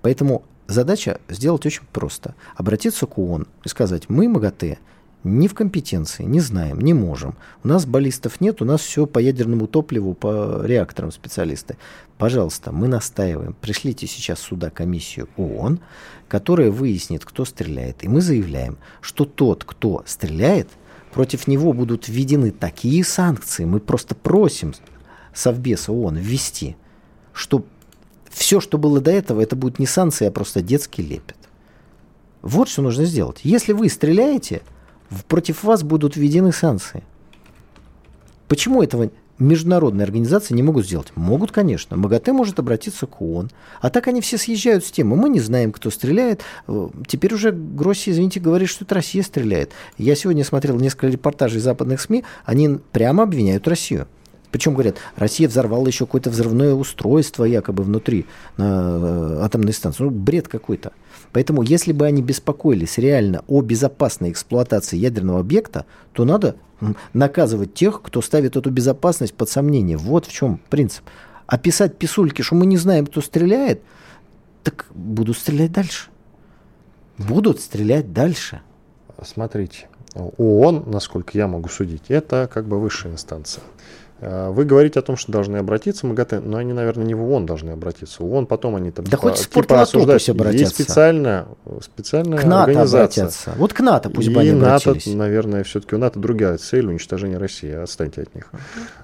[0.00, 2.36] Поэтому задача сделать очень просто.
[2.54, 4.78] Обратиться к ООН и сказать, мы, МАГАТЭ,
[5.24, 7.36] не в компетенции, не знаем, не можем.
[7.62, 11.76] У нас баллистов нет, у нас все по ядерному топливу, по реакторам специалисты.
[12.18, 15.80] Пожалуйста, мы настаиваем, пришлите сейчас сюда комиссию ООН,
[16.28, 18.04] которая выяснит, кто стреляет.
[18.04, 20.68] И мы заявляем, что тот, кто стреляет,
[21.12, 24.74] против него будут введены такие санкции, мы просто просим
[25.32, 26.76] Совбеса ООН ввести,
[27.32, 27.64] что
[28.30, 31.36] все, что было до этого, это будет не санкции, а просто детский лепет.
[32.42, 33.40] Вот что нужно сделать.
[33.42, 34.62] Если вы стреляете,
[35.28, 37.02] против вас будут введены санкции.
[38.48, 41.12] Почему этого международные организации не могут сделать?
[41.16, 41.96] Могут, конечно.
[41.96, 43.50] МАГАТЭ может обратиться к ООН.
[43.80, 45.16] А так они все съезжают с темы.
[45.16, 46.42] Мы не знаем, кто стреляет.
[46.68, 49.72] Э, теперь уже Гросси, извините, говорит, что это Россия стреляет.
[49.98, 52.24] Я сегодня смотрел несколько репортажей западных СМИ.
[52.44, 54.06] Они прямо обвиняют Россию.
[54.54, 58.24] Причем говорят, Россия взорвала еще какое-то взрывное устройство якобы внутри
[58.56, 60.04] э, атомной станции.
[60.04, 60.92] Ну, бред какой-то.
[61.34, 66.54] Поэтому, если бы они беспокоились реально о безопасной эксплуатации ядерного объекта, то надо
[67.12, 69.96] наказывать тех, кто ставит эту безопасность под сомнение.
[69.96, 71.02] Вот в чем принцип.
[71.46, 73.82] А писать писульки, что мы не знаем, кто стреляет,
[74.62, 76.08] так будут стрелять дальше.
[77.18, 78.62] Будут стрелять дальше.
[79.20, 83.64] Смотрите, ООН, насколько я могу судить, это как бы высшая инстанция.
[84.24, 87.44] Э, вы говорите о том, что должны обратиться МАГАТЭ, но они, наверное, не в ООН
[87.44, 88.22] должны обратиться.
[88.22, 90.26] В ООН потом они там да типа, хоть типа осуждать.
[90.30, 90.64] обратятся.
[90.64, 91.48] Есть специально,
[91.82, 93.24] специальная к НАТО организация.
[93.24, 93.52] Обратятся.
[93.56, 97.70] Вот к НАТО пусть бы они НАТО, наверное, все-таки у НАТО другая цель уничтожения России.
[97.70, 98.50] Отстаньте от них.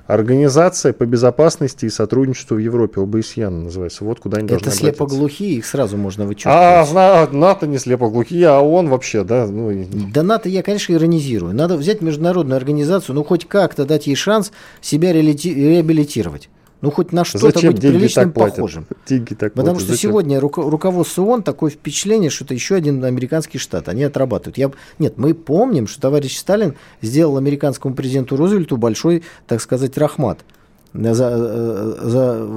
[0.06, 4.04] Организация по безопасности и сотрудничеству в Европе, ОБСЕН называется.
[4.04, 6.54] Вот куда они Это должны слепоглухие, их сразу можно вычеркнуть.
[6.56, 9.46] А, НАТО не слепоглухие, а ООН вообще, да?
[9.46, 11.54] Ну, да НАТО я, конечно, иронизирую.
[11.54, 16.48] Надо взять международную организацию, ну хоть как-то дать ей шанс себя реабилитировать.
[16.80, 18.86] Ну, хоть на что-то Зачем быть приличным похожим.
[19.06, 19.82] Деньги так Потому платят.
[19.82, 20.10] что Зачем?
[20.10, 23.88] сегодня руко- руководство ООН такое впечатление, что это еще один американский штат.
[23.90, 24.56] Они отрабатывают.
[24.56, 24.70] Я...
[24.98, 30.40] Нет, мы помним, что товарищ Сталин сделал американскому президенту Рузвельту большой, так сказать, рахмат.
[30.92, 31.14] За,
[32.02, 32.48] за,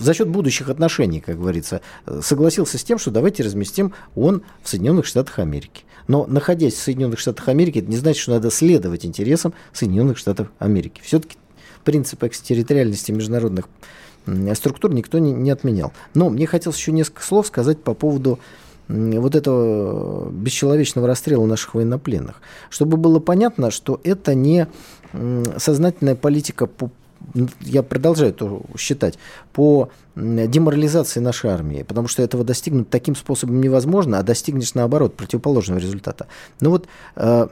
[0.00, 1.80] за счет будущих отношений, как говорится,
[2.20, 5.84] согласился с тем, что давайте разместим ООН в Соединенных Штатах Америки.
[6.08, 10.48] Но находясь в Соединенных Штатах Америки, это не значит, что надо следовать интересам Соединенных Штатов
[10.58, 11.00] Америки.
[11.04, 11.36] Все-таки
[11.86, 13.68] принцип экстерриториальности международных
[14.54, 15.92] структур никто не, не отменял.
[16.14, 18.40] Но мне хотелось еще несколько слов сказать по поводу
[18.88, 22.40] вот этого бесчеловечного расстрела наших военнопленных.
[22.70, 24.66] Чтобы было понятно, что это не
[25.56, 26.90] сознательная политика по
[27.60, 29.18] я продолжаю это считать,
[29.52, 35.78] по деморализации нашей армии, потому что этого достигнуть таким способом невозможно, а достигнешь наоборот противоположного
[35.78, 36.26] результата.
[36.60, 37.48] Ну вот э,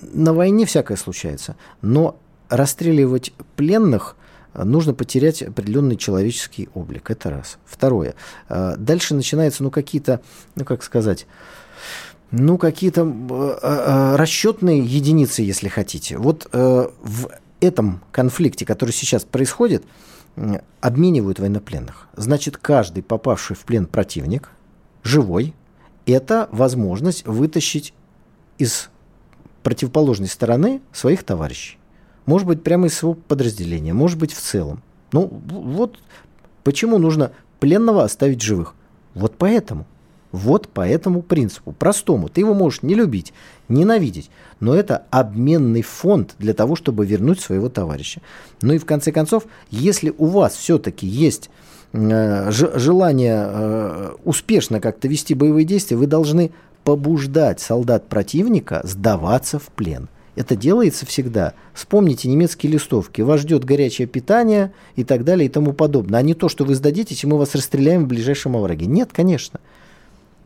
[0.00, 2.18] на войне всякое случается, но
[2.50, 4.16] расстреливать пленных
[4.54, 7.10] нужно потерять определенный человеческий облик.
[7.10, 7.58] Это раз.
[7.64, 8.14] Второе.
[8.48, 10.20] А, дальше начинаются, ну, какие-то,
[10.56, 11.26] ну, как сказать,
[12.30, 16.16] ну, какие-то э, э, расчетные единицы, если хотите.
[16.16, 19.84] Вот э, в этом конфликте, который сейчас происходит,
[20.80, 22.06] обменивают военнопленных.
[22.16, 24.50] Значит, каждый попавший в плен противник,
[25.02, 25.54] живой,
[26.06, 27.92] это возможность вытащить
[28.58, 28.90] из
[29.64, 31.79] противоположной стороны своих товарищей.
[32.26, 34.82] Может быть, прямо из своего подразделения, может быть, в целом.
[35.12, 35.98] Ну, вот
[36.62, 38.74] почему нужно пленного оставить живых.
[39.14, 39.86] Вот поэтому.
[40.32, 42.28] Вот по этому принципу, простому.
[42.28, 43.32] Ты его можешь не любить,
[43.68, 44.30] ненавидеть,
[44.60, 48.20] но это обменный фонд для того, чтобы вернуть своего товарища.
[48.62, 51.50] Ну и в конце концов, если у вас все-таки есть
[51.92, 56.52] э, желание э, успешно как-то вести боевые действия, вы должны
[56.84, 60.08] побуждать солдат противника сдаваться в плен.
[60.36, 61.54] Это делается всегда.
[61.74, 63.20] Вспомните немецкие листовки.
[63.20, 66.20] Вас ждет горячее питание и так далее и тому подобное.
[66.20, 68.86] А не то, что вы сдадитесь, и мы вас расстреляем в ближайшем овраге.
[68.86, 69.60] Нет, конечно.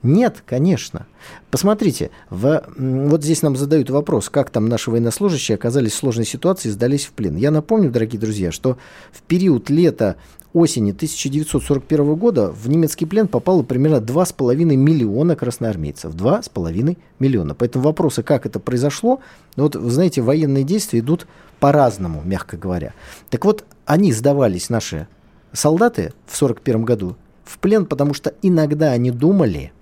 [0.03, 1.07] Нет, конечно.
[1.51, 6.69] Посмотрите, в, вот здесь нам задают вопрос, как там наши военнослужащие оказались в сложной ситуации
[6.69, 7.37] и сдались в плен.
[7.37, 8.77] Я напомню, дорогие друзья, что
[9.13, 10.17] в период лета
[10.55, 16.15] осени 1941 года в немецкий плен попало примерно 2,5 миллиона красноармейцев.
[16.15, 17.55] 2,5 миллиона.
[17.55, 19.21] Поэтому вопросы, как это произошло,
[19.57, 21.27] ну вот, вы знаете, военные действия идут
[21.59, 22.95] по-разному, мягко говоря.
[23.31, 25.09] Так вот, они сдавались, наши
[25.53, 29.73] солдаты, в 1941 году в плен, потому что иногда они думали,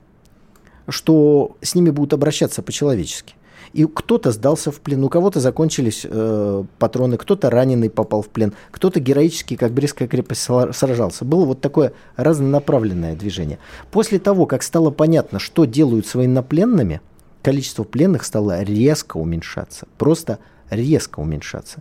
[0.88, 3.35] что с ними будут обращаться по-человечески.
[3.72, 8.52] И кто-то сдался в плен, у кого-то закончились э, патроны, кто-то раненый попал в плен,
[8.70, 11.24] кто-то героически, как Брестская крепость, сражался.
[11.24, 13.58] Было вот такое разнонаправленное движение.
[13.90, 17.00] После того, как стало понятно, что делают с военнопленными,
[17.42, 19.87] количество пленных стало резко уменьшаться.
[19.96, 20.38] Просто
[20.70, 21.80] резко уменьшаться.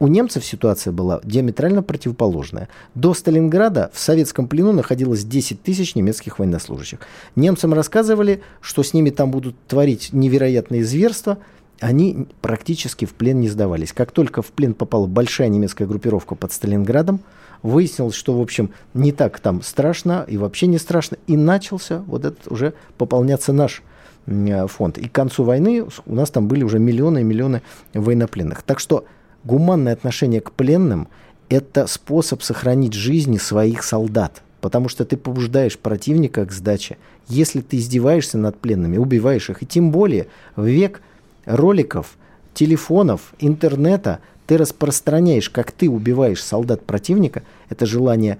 [0.00, 2.68] У немцев ситуация была диаметрально противоположная.
[2.94, 6.98] До Сталинграда в советском плену находилось 10 тысяч немецких военнослужащих.
[7.36, 11.38] Немцам рассказывали, что с ними там будут творить невероятные зверства.
[11.80, 13.92] Они практически в плен не сдавались.
[13.92, 17.20] Как только в плен попала большая немецкая группировка под Сталинградом,
[17.62, 21.18] выяснилось, что, в общем, не так там страшно и вообще не страшно.
[21.28, 23.82] И начался вот этот уже пополняться наш
[24.26, 24.98] фонд.
[24.98, 28.62] И к концу войны у нас там были уже миллионы и миллионы военнопленных.
[28.62, 29.04] Так что
[29.44, 31.08] гуманное отношение к пленным–
[31.48, 34.42] это способ сохранить жизни своих солдат.
[34.60, 36.96] Потому что ты побуждаешь противника к сдаче.
[37.28, 41.02] Если ты издеваешься над пленными, убиваешь их, и тем более в век
[41.44, 42.16] роликов,
[42.54, 48.38] телефонов, интернета ты распространяешь, как ты убиваешь солдат противника, это желание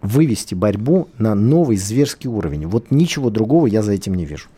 [0.00, 2.66] вывести борьбу на новый зверский уровень.
[2.66, 4.48] Вот ничего другого я за этим не вижу.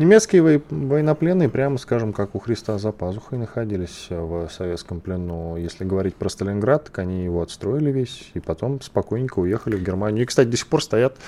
[0.00, 5.58] Немецкие военнопленные, прямо скажем, как у Христа за пазухой находились в советском плену.
[5.58, 10.22] Если говорить про Сталинград, так они его отстроили весь, и потом спокойненько уехали в Германию.
[10.22, 11.18] И, кстати, до сих пор стоят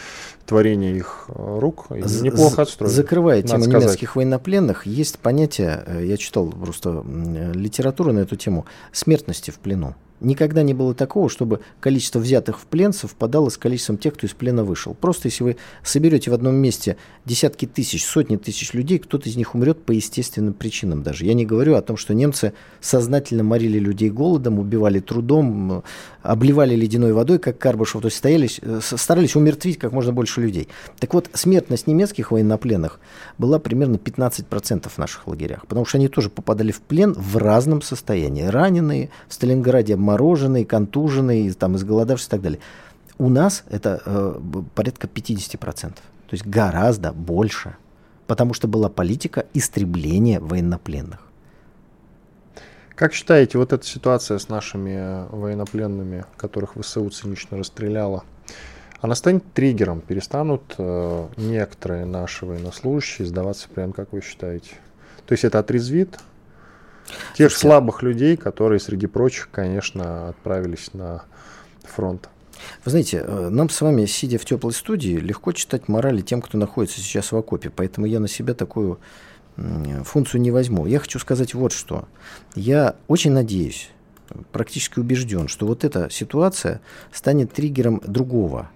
[0.46, 2.94] творения их э, рук, и неплохо отстроили.
[2.94, 3.82] Закрывая тему сказать.
[3.82, 7.04] немецких военнопленных, есть понятие, э, я читал просто
[7.52, 9.96] литературу на эту тему, смертности в плену.
[10.22, 14.32] Никогда не было такого, чтобы количество взятых в плен совпадало с количеством тех, кто из
[14.32, 14.94] плена вышел.
[14.94, 19.54] Просто если вы соберете в одном месте десятки тысяч, сотни тысяч людей, кто-то из них
[19.54, 21.24] умрет по естественным причинам даже.
[21.24, 25.82] Я не говорю о том, что немцы сознательно морили людей голодом, убивали трудом,
[26.22, 30.68] обливали ледяной водой, как Карбышев, то есть стоялись, э, старались умертвить как можно больше людей.
[30.98, 33.00] Так вот, смертность немецких военнопленных
[33.38, 37.82] была примерно 15% в наших лагерях, потому что они тоже попадали в плен в разном
[37.82, 38.44] состоянии.
[38.44, 42.61] Раненые, в Сталинграде обмороженные, контуженные, там, изголодавшиеся и так далее.
[43.18, 44.40] У нас это э,
[44.75, 45.59] порядка 50%,
[45.90, 47.77] то есть гораздо больше,
[48.27, 51.20] потому что была политика истребления военнопленных.
[52.94, 58.25] Как считаете, вот эта ситуация с нашими военнопленными, которых ВСУ цинично расстреляла,
[59.01, 60.01] она станет триггером?
[60.01, 64.72] Перестанут э, некоторые наши военнослужащие сдаваться плен, как вы считаете?
[65.27, 66.18] То есть это отрезвит
[67.35, 71.25] тех Слушайте, слабых людей, которые, среди прочих, конечно, отправились на
[71.85, 72.29] фронт?
[72.85, 76.59] Вы знаете, э, нам с вами, сидя в теплой студии, легко читать морали тем, кто
[76.59, 77.70] находится сейчас в окопе.
[77.70, 78.98] Поэтому я на себя такую
[80.05, 80.87] функцию не возьму.
[80.87, 82.09] Я хочу сказать вот что.
[82.55, 83.90] Я очень надеюсь,
[84.51, 86.81] практически убежден, что вот эта ситуация
[87.12, 88.70] станет триггером другого.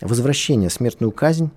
[0.00, 1.50] Возвращения смертную казнь,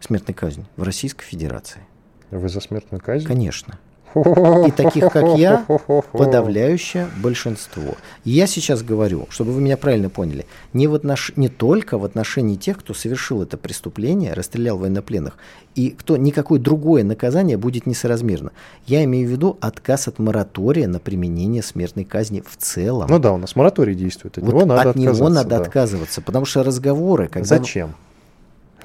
[0.00, 1.82] смертной казнь в Российской Федерации.
[2.30, 3.26] Вы за смертную казнь?
[3.26, 3.78] Конечно.
[4.14, 5.64] И таких, как я,
[6.12, 7.94] подавляющее большинство.
[8.24, 11.32] Я сейчас говорю, чтобы вы меня правильно поняли, не, в отнош...
[11.36, 15.36] не только в отношении тех, кто совершил это преступление, расстрелял военнопленных,
[15.74, 18.52] и кто никакое другое наказание будет несоразмерно.
[18.86, 23.08] Я имею в виду отказ от моратория на применение смертной казни в целом.
[23.08, 25.56] Ну да, у нас мораторий действует, от вот него надо от него надо да.
[25.58, 27.28] отказываться, потому что разговоры...
[27.28, 27.46] Когда...
[27.46, 27.94] Зачем?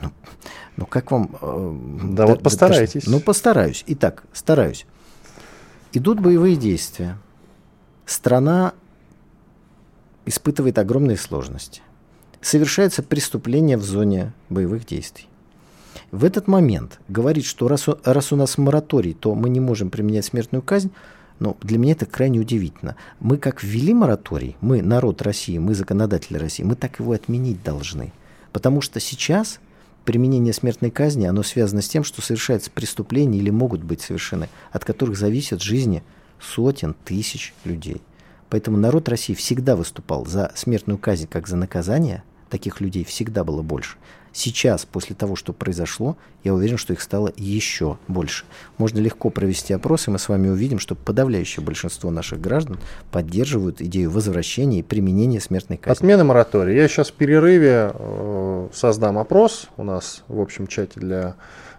[0.01, 0.11] Ну,
[0.77, 1.35] ну как вам...
[1.41, 3.05] Э, да, да вот постарайтесь.
[3.05, 3.83] Да, ну постараюсь.
[3.87, 4.85] Итак, стараюсь.
[5.93, 7.17] Идут боевые действия.
[8.05, 8.73] Страна
[10.25, 11.81] испытывает огромные сложности.
[12.41, 15.27] Совершается преступление в зоне боевых действий.
[16.11, 20.25] В этот момент говорить, что раз, раз у нас мораторий, то мы не можем применять
[20.25, 20.91] смертную казнь,
[21.39, 22.95] ну, для меня это крайне удивительно.
[23.19, 28.11] Мы как ввели мораторий, мы народ России, мы законодатели России, мы так его отменить должны.
[28.51, 29.59] Потому что сейчас
[30.07, 34.85] применение смертной казни, оно связано с тем, что совершается преступление или могут быть совершены, от
[34.85, 36.01] которых зависят жизни
[36.39, 38.01] сотен тысяч людей.
[38.49, 43.61] Поэтому народ России всегда выступал за смертную казнь как за наказание, таких людей всегда было
[43.61, 43.97] больше.
[44.37, 48.45] Сейчас, после того, что произошло, я уверен, что их стало еще больше.
[48.77, 52.77] Можно легко провести опрос, и мы с вами увидим, что подавляющее большинство наших граждан
[53.09, 56.03] поддерживают идею возвращения и применения смертной казни.
[56.03, 56.75] Отмена моратория.
[56.75, 61.35] Я сейчас в перерыве э, создам опрос у нас в общем чате для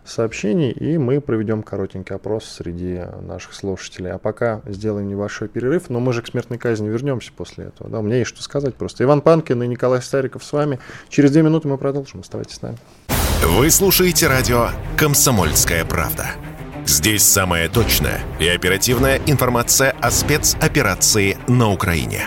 [0.08, 4.12] сообщений, и мы проведем коротенький опрос среди наших слушателей.
[4.12, 7.90] А пока сделаем небольшой перерыв, но мы же к смертной казни вернемся после этого.
[7.90, 9.04] Да, у меня есть что сказать просто.
[9.04, 10.78] Иван Панкин и Николай Стариков с вами.
[11.08, 12.20] Через две минуты мы продолжим.
[12.20, 12.78] Оставайтесь с нами.
[13.42, 16.26] Вы слушаете радио «Комсомольская правда».
[16.86, 22.26] Здесь самая точная и оперативная информация о спецоперации на Украине.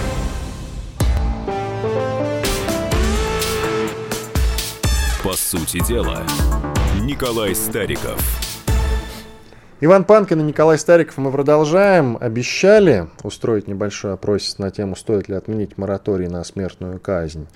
[5.51, 6.23] Сути дела,
[7.01, 8.17] Николай Стариков.
[9.81, 12.17] Иван Панкин и Николай Стариков мы продолжаем.
[12.21, 17.49] Обещали устроить небольшой опрос на тему, стоит ли отменить мораторий на смертную казнь.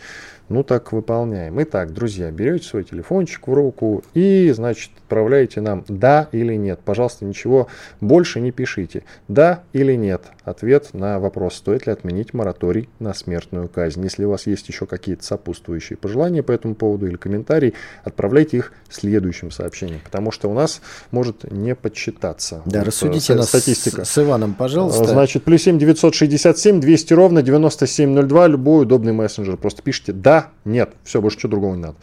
[0.48, 1.62] Ну так выполняем.
[1.64, 6.80] Итак, друзья, берете свой телефончик в руку и, значит, отправляете нам да или нет.
[6.86, 7.68] Пожалуйста, ничего
[8.00, 9.04] больше не пишите.
[9.28, 10.24] Да или нет.
[10.44, 14.04] Ответ на вопрос, стоит ли отменить мораторий на смертную казнь.
[14.04, 17.74] Если у вас есть еще какие-то сопутствующие пожелания по этому поводу или комментарии,
[18.04, 22.62] отправляйте их следующим сообщением, потому что у нас может не подсчитаться.
[22.66, 24.06] Да, вот, рассудите э, нас статистика.
[24.06, 25.06] С, с Иваном, пожалуйста.
[25.06, 29.58] Значит, плюс 7 967 200 ровно 9702, любой удобный мессенджер.
[29.58, 31.96] Просто пишите да, нет, все, больше ничего другого не надо.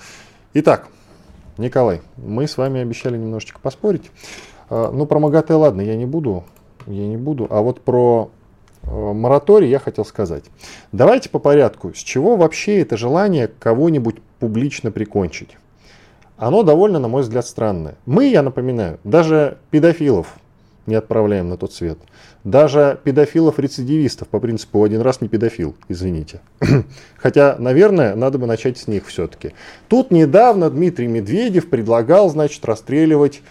[0.55, 0.89] Итак,
[1.59, 4.11] Николай, мы с вами обещали немножечко поспорить.
[4.71, 6.45] А, ну, про МАГАТЭ, ладно, я не буду,
[6.87, 7.47] я не буду.
[7.51, 8.31] А вот про
[8.83, 10.45] э, мораторий я хотел сказать.
[10.93, 11.93] Давайте по порядку.
[11.95, 15.57] С чего вообще это желание кого-нибудь публично прикончить?
[16.37, 17.97] Оно довольно, на мой взгляд, странное.
[18.07, 20.35] Мы, я напоминаю, даже педофилов
[20.87, 21.99] не отправляем на тот свет.
[22.45, 26.41] Даже педофилов-рецидивистов, по принципу один раз не педофил, извините.
[27.17, 29.53] Хотя, наверное, надо бы начать с них все-таки.
[29.89, 33.43] Тут недавно Дмитрий Медведев предлагал, значит, расстреливать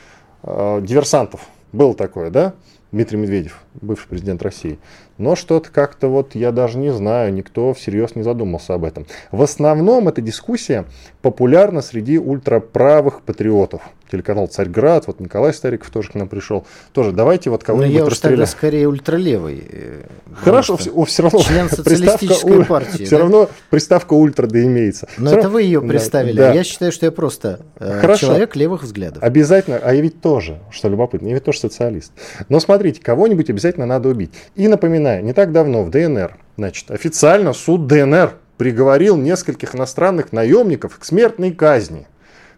[0.43, 1.41] э, диверсантов.
[1.71, 2.53] Было такое, да?
[2.91, 4.77] Дмитрий Медведев, бывший президент России.
[5.18, 9.05] Но что-то как-то вот я даже не знаю, никто всерьез не задумался об этом.
[9.32, 10.86] В основном эта дискуссия
[11.22, 13.82] популярна среди ультраправых патриотов.
[14.12, 16.66] Телеканал «Царьград», вот Николай Стариков тоже к нам пришел.
[16.91, 18.39] Тоже давайте вот кого-нибудь я уж расстреляем.
[18.41, 19.64] тогда скорее ультралевый.
[19.72, 20.01] э,
[20.36, 23.20] Хорошо, все, все равно член социалистической партии, Все да?
[23.20, 25.07] равно приставка ультра да имеется.
[25.18, 26.36] Но Всё это равно- вы ее представили.
[26.38, 26.51] да.
[26.51, 28.26] а Я считаю, что я просто э, Хорошо.
[28.28, 29.24] человек левых взглядов.
[29.24, 32.12] Обязательно, а я ведь тоже, что любопытно, я ведь тоже социалист.
[32.49, 34.32] Но смотрите, кого-нибудь обязательно надо убить.
[34.55, 40.97] И напоминаю, не так давно в ДНР, значит, официально суд ДНР приговорил нескольких иностранных наемников
[40.99, 42.07] к смертной казни.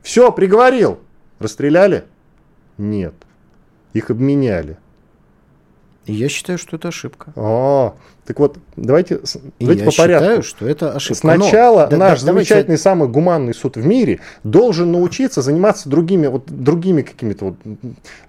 [0.02, 1.00] Все, приговорил.
[1.40, 2.04] Расстреляли?
[2.78, 3.14] Нет.
[3.94, 4.78] Их обменяли.
[6.06, 7.32] Я считаю, что это ошибка.
[7.38, 7.96] О,
[8.26, 9.22] так вот, давайте,
[9.62, 10.26] давайте я по порядку.
[10.26, 11.28] считаю, что это ошибка.
[11.28, 15.88] Но- Сначала да- наш да- давайте- замечательный, самый гуманный суд в мире должен научиться заниматься
[15.88, 17.56] другими, вот, другими какими-то, вот,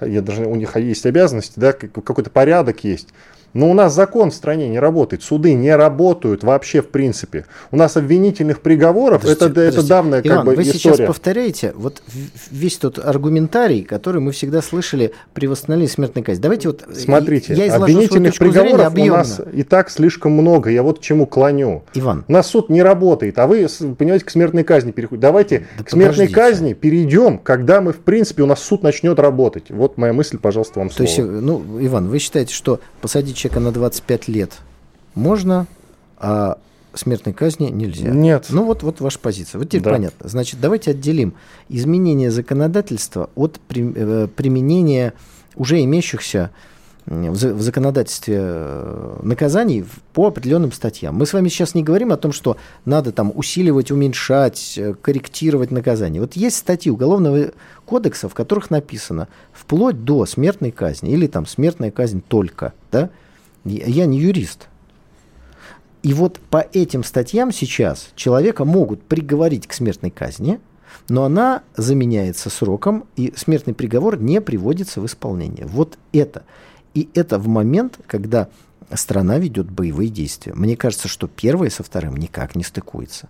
[0.00, 3.08] я даже, у них есть обязанности, да, как- какой-то порядок есть.
[3.54, 7.46] Но у нас закон в стране не работает, суды не работают вообще в принципе.
[7.70, 9.88] У нас обвинительных приговоров, Подождите, это, это подождите.
[9.88, 11.06] давняя как Иван, бы вы сейчас история.
[11.06, 12.02] повторяете вот
[12.50, 16.42] весь тот аргументарий, который мы всегда слышали при восстановлении смертной казни.
[16.42, 20.98] Давайте вот э, Смотрите, я обвинительных приговоров у нас и так слишком много, я вот
[20.98, 21.84] к чему клоню.
[21.94, 23.66] Иван, У нас суд не работает, а вы,
[23.98, 25.22] понимаете, к смертной казни переходите.
[25.22, 26.34] Давайте Да к смертной подождите.
[26.34, 29.70] казни перейдем, когда мы, в принципе, у нас суд начнет работать.
[29.70, 31.06] Вот моя мысль, пожалуйста, вам то слово.
[31.06, 34.52] есть, э, ну, Иван, вы считаете, что посадить человека на 25 лет
[35.14, 35.66] можно,
[36.18, 36.56] а
[36.94, 38.08] смертной казни нельзя?
[38.10, 38.46] Нет.
[38.50, 39.58] Ну вот, вот ваша позиция.
[39.58, 39.90] Вот теперь Да.
[39.90, 40.28] понятно.
[40.28, 41.34] Значит, давайте отделим
[41.68, 45.12] изменение законодательства от при- э, применения
[45.56, 46.50] уже имеющихся
[47.06, 49.84] в за- в законодательстве э, наказаний
[50.14, 51.14] по определенным статьям.
[51.16, 55.70] Мы с вами сейчас не говорим о том, что надо там усиливать, уменьшать, э, корректировать
[55.70, 56.22] наказание.
[56.22, 57.50] Вот есть статьи Уголовного
[57.84, 62.72] кодекса, в которых написано вплоть до смертной казни или там смертная казнь только.
[62.90, 63.10] Да?
[63.64, 64.68] Я не юрист.
[66.02, 70.60] И вот по этим статьям сейчас человека могут приговорить к смертной казни,
[71.08, 75.66] но она заменяется сроком, и смертный приговор не приводится в исполнение.
[75.66, 76.44] Вот это.
[76.92, 78.48] И это в момент, когда
[78.92, 80.52] страна ведет боевые действия.
[80.54, 83.28] Мне кажется, что первое со вторым никак не стыкуется.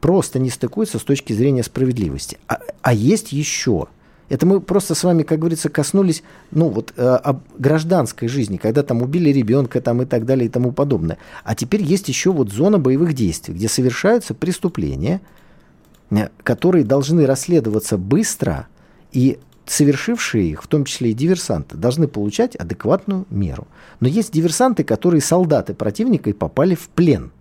[0.00, 2.38] Просто не стыкуется с точки зрения справедливости.
[2.48, 3.88] А, а есть еще.
[4.30, 6.22] Это мы просто с вами, как говорится, коснулись,
[6.52, 10.48] ну вот, э, об гражданской жизни, когда там убили ребенка там и так далее и
[10.48, 11.18] тому подобное.
[11.42, 15.20] А теперь есть еще вот зона боевых действий, где совершаются преступления,
[16.10, 18.68] э, которые должны расследоваться быстро,
[19.10, 23.66] и совершившие их, в том числе и диверсанты, должны получать адекватную меру.
[23.98, 27.32] Но есть диверсанты, которые солдаты противника и попали в плен.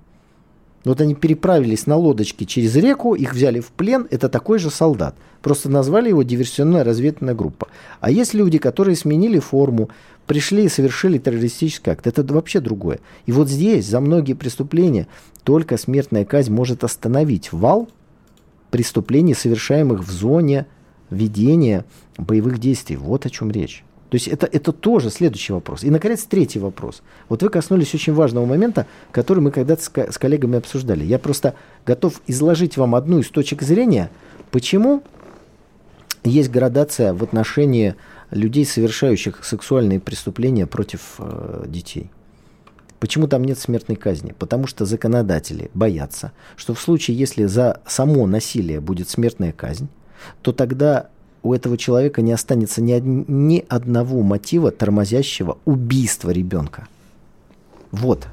[0.86, 5.16] Вот они переправились на лодочке через реку, их взяли в плен, это такой же солдат.
[5.42, 7.68] Просто назвали его диверсионная разведная группа.
[8.00, 9.90] А есть люди, которые сменили форму,
[10.26, 12.08] пришли и совершили террористический акт.
[12.08, 13.00] Это вообще другое.
[13.26, 15.08] И вот здесь за многие преступления
[15.44, 17.90] только смертная казнь может остановить вал
[18.70, 20.68] преступлений, совершаемых в зоне
[21.10, 21.86] ведения
[22.18, 22.98] боевых действий.
[22.98, 23.84] Вот о чем речь.
[24.10, 25.84] То есть это, это тоже следующий вопрос.
[25.84, 27.04] И, наконец, третий вопрос.
[27.30, 31.04] Вот вы коснулись очень важного момента, который мы когда-то с, с коллегами обсуждали.
[31.04, 31.54] Я просто
[31.86, 34.10] готов изложить вам одну из точек зрения,
[34.50, 35.04] почему
[36.24, 37.96] есть градация в отношении
[38.32, 42.12] людей, совершающих сексуальные преступления против э, детей.
[43.00, 44.34] Почему там нет смертной казни?
[44.38, 49.88] Потому что законодатели боятся, что в случае, если за само насилие будет смертная казнь,
[50.42, 51.10] то тогда
[51.44, 53.04] у этого человека не останется ни, од...
[53.06, 56.88] ни одного мотива, тормозящего убийства ребенка.
[57.92, 58.28] Вот.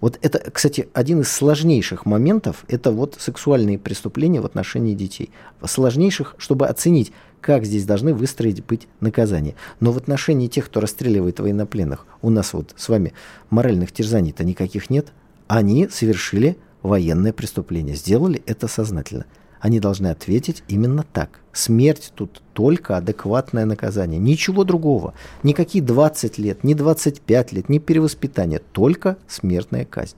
[0.00, 5.30] Вот это, кстати, один из сложнейших моментов, это вот сексуальные преступления в отношении детей.
[5.62, 7.12] Сложнейших, чтобы оценить,
[7.42, 9.54] как здесь должны выстроить быть наказания.
[9.78, 13.12] Но в отношении тех, кто расстреливает военнопленных, у нас вот с вами
[13.50, 15.08] моральных терзаний-то никаких нет.
[15.48, 19.26] Они совершили военное преступление, сделали это сознательно
[19.60, 21.40] они должны ответить именно так.
[21.52, 24.18] Смерть тут только адекватное наказание.
[24.18, 25.14] Ничего другого.
[25.42, 28.60] Никакие 20 лет, ни 25 лет, ни перевоспитание.
[28.72, 30.16] Только смертная казнь.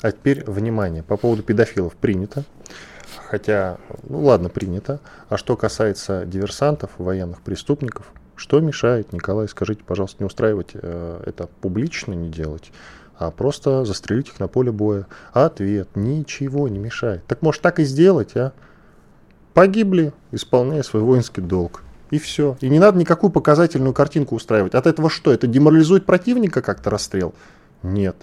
[0.00, 2.44] А теперь, внимание, по поводу педофилов принято.
[3.26, 3.78] Хотя,
[4.08, 5.00] ну ладно, принято.
[5.28, 11.48] А что касается диверсантов, военных преступников, что мешает, Николай, скажите, пожалуйста, не устраивать э, это
[11.60, 12.70] публично, не делать?
[13.18, 15.06] А просто застрелить их на поле боя.
[15.32, 15.88] Ответ.
[15.96, 17.24] Ничего не мешает.
[17.26, 18.52] Так может так и сделать, а?
[19.54, 21.82] Погибли, исполняя свой воинский долг.
[22.10, 22.56] И все.
[22.60, 24.74] И не надо никакую показательную картинку устраивать.
[24.74, 25.32] От этого что?
[25.32, 27.34] Это деморализует противника как-то расстрел?
[27.82, 28.16] Нет.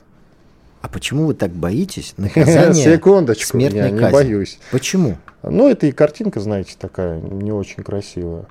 [0.81, 4.13] А почему вы так боитесь наказания Секундочку, смертной я не казни?
[4.13, 4.59] боюсь.
[4.71, 5.17] Почему?
[5.43, 8.45] Ну, это и картинка, знаете, такая не очень красивая.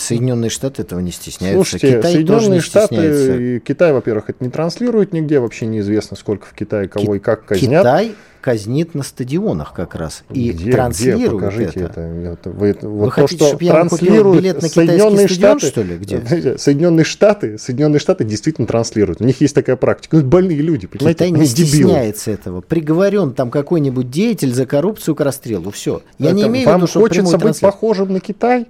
[0.00, 1.56] Соединенные Штаты этого не стесняются.
[1.56, 6.52] Слушайте, Китай Соединенные Штаты и Китай, во-первых, это не транслирует нигде, вообще неизвестно, сколько в
[6.54, 7.82] Китае кого Ки- и как казнят.
[7.82, 11.30] Китай казнит на стадионах как раз и где, транслирует где?
[11.30, 12.00] Покажите это.
[12.00, 12.50] это.
[12.50, 15.96] Вы, вот Вы то, хотите, чтобы я купил билет на Соединенные стадион, Штаты, что ли?
[15.96, 16.58] Где?
[16.58, 19.20] Соединенные Штаты, Соединенные Штаты действительно транслируют.
[19.20, 20.16] У них есть такая практика.
[20.16, 21.26] Ну, больные люди, понимаете?
[21.26, 22.60] Китай не стесняется этого.
[22.62, 25.70] Приговорен там какой-нибудь деятель за коррупцию к расстрелу.
[25.70, 26.02] Все.
[26.18, 28.66] Я это не имею в виду, что хочется быть похожим на Китай?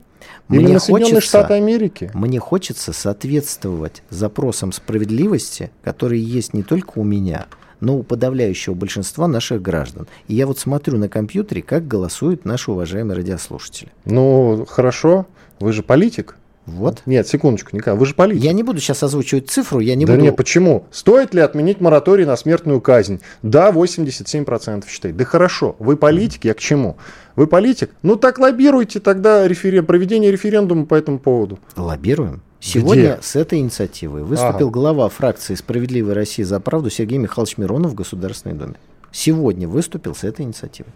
[0.51, 2.11] Именно мне Соединенные хочется, Штаты Америки.
[2.15, 7.47] Мне хочется соответствовать запросам справедливости, которые есть не только у меня,
[7.81, 10.09] но у подавляющего большинства наших граждан.
[10.29, 13.91] И я вот смотрю на компьютере, как голосуют наши уважаемые радиослушатели.
[14.05, 15.27] Ну, хорошо.
[15.61, 16.37] Вы же политик.
[16.67, 17.03] Вот.
[17.07, 18.43] Нет, секундочку, Николай, вы же политик.
[18.43, 20.25] Я не буду сейчас озвучивать цифру, я не да буду...
[20.25, 20.87] нет, почему?
[20.91, 23.21] Стоит ли отменить мораторий на смертную казнь?
[23.43, 25.17] Да, 87% считает.
[25.17, 26.97] Да хорошо, вы политик, я к чему?
[27.35, 27.91] Вы политик?
[28.03, 29.85] Ну так лоббируйте тогда референ...
[29.87, 31.59] проведение референдума по этому поводу.
[31.77, 32.43] Лоббируем?
[32.61, 33.19] Сегодня Где?
[33.23, 34.71] с этой инициативой выступил ага.
[34.71, 38.75] глава фракции «Справедливая Россия за правду» Сергей Михайлович Миронов в Государственной Думе.
[39.13, 40.93] Сегодня выступил с этой инициативой.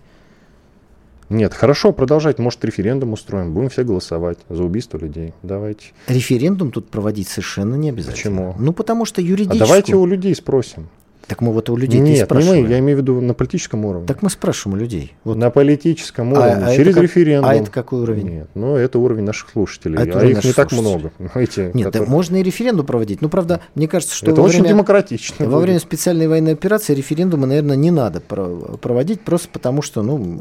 [1.28, 2.38] Нет, хорошо, продолжать.
[2.38, 3.52] Может, референдум устроим.
[3.54, 5.32] Будем все голосовать за убийство людей.
[5.42, 5.92] Давайте.
[6.08, 8.52] Референдум тут проводить совершенно не обязательно.
[8.52, 8.54] Почему?
[8.58, 9.62] Ну, потому что юридически...
[9.62, 10.88] А давайте у людей спросим.
[11.26, 12.62] Так мы вот у людей Нет, не спрашиваем.
[12.62, 14.06] Не мы, я имею в виду на политическом уровне.
[14.06, 15.14] Так мы спрашиваем у людей.
[15.24, 15.36] Вот.
[15.36, 17.50] На политическом уровне, а, через а референдум.
[17.50, 18.28] А это какой уровень?
[18.28, 19.98] Нет, ну это уровень наших слушателей.
[19.98, 21.12] А, а их не так много.
[21.34, 22.06] Эти, Нет, которые...
[22.06, 23.22] да можно и референдум проводить.
[23.22, 25.48] Ну, правда, мне кажется, что это во очень время, демократично.
[25.48, 30.40] Во время специальной военной операции референдумы, наверное, не надо проводить, просто потому что, ну,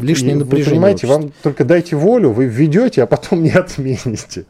[0.00, 0.64] лишнее напряжение.
[0.64, 4.46] Вы понимаете, вам только дайте волю, вы введете, а потом не отмените.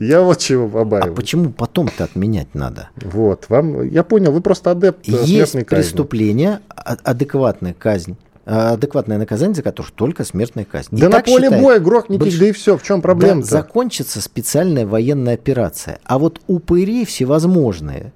[0.00, 1.12] Я вот чего побаиваюсь.
[1.12, 2.90] А почему потом-то отменять надо?
[2.96, 9.54] Вот, вам, я понял, вы просто адепт Есть преступление, а, адекватная казнь а, адекватное наказание,
[9.54, 10.88] за которое только смертная казнь.
[10.92, 12.38] Да и на поле считает, боя грохните больш...
[12.38, 16.00] да и все, в чем проблема да, закончится специальная военная операция.
[16.04, 18.12] А вот упыри всевозможные,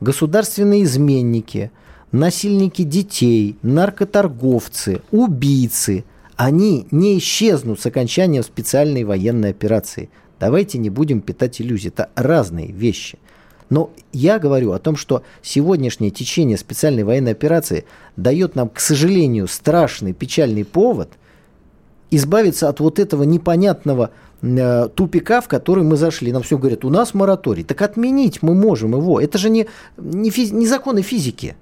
[0.00, 1.70] государственные изменники,
[2.10, 6.04] насильники детей, наркоторговцы, убийцы,
[6.36, 10.10] они не исчезнут с окончанием специальной военной операции.
[10.42, 11.86] Давайте не будем питать иллюзии.
[11.86, 13.16] Это разные вещи.
[13.70, 17.84] Но я говорю о том, что сегодняшнее течение специальной военной операции
[18.16, 21.10] дает нам, к сожалению, страшный, печальный повод
[22.10, 24.10] избавиться от вот этого непонятного
[24.42, 26.32] э, тупика, в который мы зашли.
[26.32, 27.62] Нам все говорят, у нас мораторий.
[27.62, 29.20] Так отменить мы можем его.
[29.20, 31.54] Это же не, не, физ, не законы физики.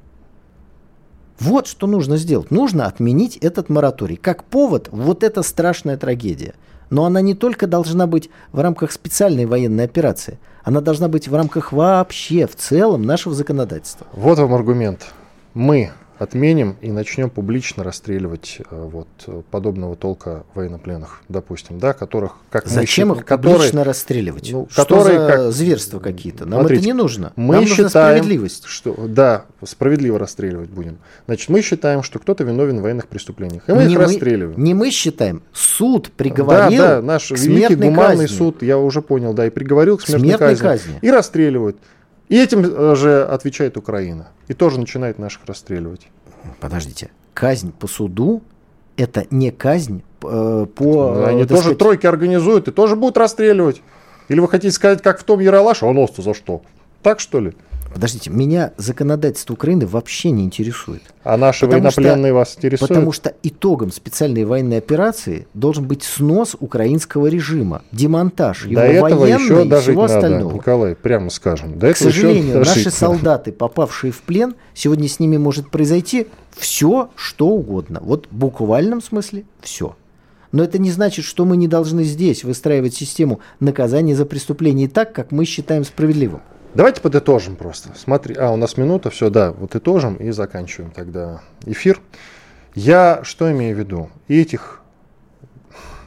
[1.38, 2.50] Вот что нужно сделать.
[2.50, 4.16] Нужно отменить этот мораторий.
[4.16, 6.54] Как повод, вот эта страшная трагедия.
[6.91, 11.34] Но она не только должна быть в рамках специальной военной операции– она должна быть в
[11.34, 14.07] рамках вообще, в целом нашего законодательства.
[14.12, 15.07] Вот вам аргумент.
[15.55, 19.08] Мы отменим и начнем публично расстреливать э, вот
[19.50, 24.50] подобного толка военнопленных, допустим, да, которых как Зачем мы, их которые, публично расстреливать?
[24.52, 26.44] Ну, что которые, за как, зверства какие-то?
[26.44, 27.32] Нам смотрите, это не нужно.
[27.36, 28.66] Мы Нам считаем, справедливость.
[28.66, 30.98] Что, да, справедливо расстреливать будем.
[31.24, 34.62] Значит, мы считаем, что кто-то виновен в военных преступлениях, и мы не их мы, расстреливаем.
[34.62, 38.36] Не мы считаем, суд приговорил да, да, наш великий гуманный казни.
[38.36, 40.98] суд, я уже понял, да, и приговорил к смертной, смертной казни, казни.
[41.00, 41.78] И расстреливают.
[42.30, 44.28] И этим э, же отвечает Украина.
[44.46, 46.06] И тоже начинает наших расстреливать.
[46.60, 47.10] Подождите.
[47.34, 48.42] Казнь по суду–
[48.96, 50.84] это не казнь э, по...
[50.84, 51.78] Ну, они тоже сказать...
[51.78, 53.82] тройки организуют и тоже будут расстреливать.
[54.28, 56.62] Или вы хотите сказать, как в том Яралаше, а нос-то за что?
[57.02, 57.52] Так что ли?
[57.93, 61.03] Подождите, меня законодательство Украины вообще не интересует.
[61.24, 62.88] А наши потому военнопленные что, вас интересуют?
[62.88, 69.24] Потому что итогом специальной военной операции должен быть снос украинского режима, демонтаж его До этого
[69.26, 70.53] еще и всего надо, остального.
[70.53, 71.78] Николай, прямо скажем.
[71.78, 77.49] До К сожалению, наши солдаты, попавшие в плен, сегодня с ними может произойти все, что
[77.49, 78.01] угодно.
[78.03, 79.97] Вот в буквальном смысле все.
[80.53, 85.12] Но это не значит, что мы не должны здесь выстраивать систему наказания за преступления так,
[85.12, 86.41] как мы считаем справедливым.
[86.72, 87.90] Давайте подытожим просто.
[87.96, 92.00] Смотри, а, у нас минута, все, да, вот итожим и заканчиваем тогда эфир.
[92.74, 94.08] Я что имею в виду?
[94.28, 94.80] И этих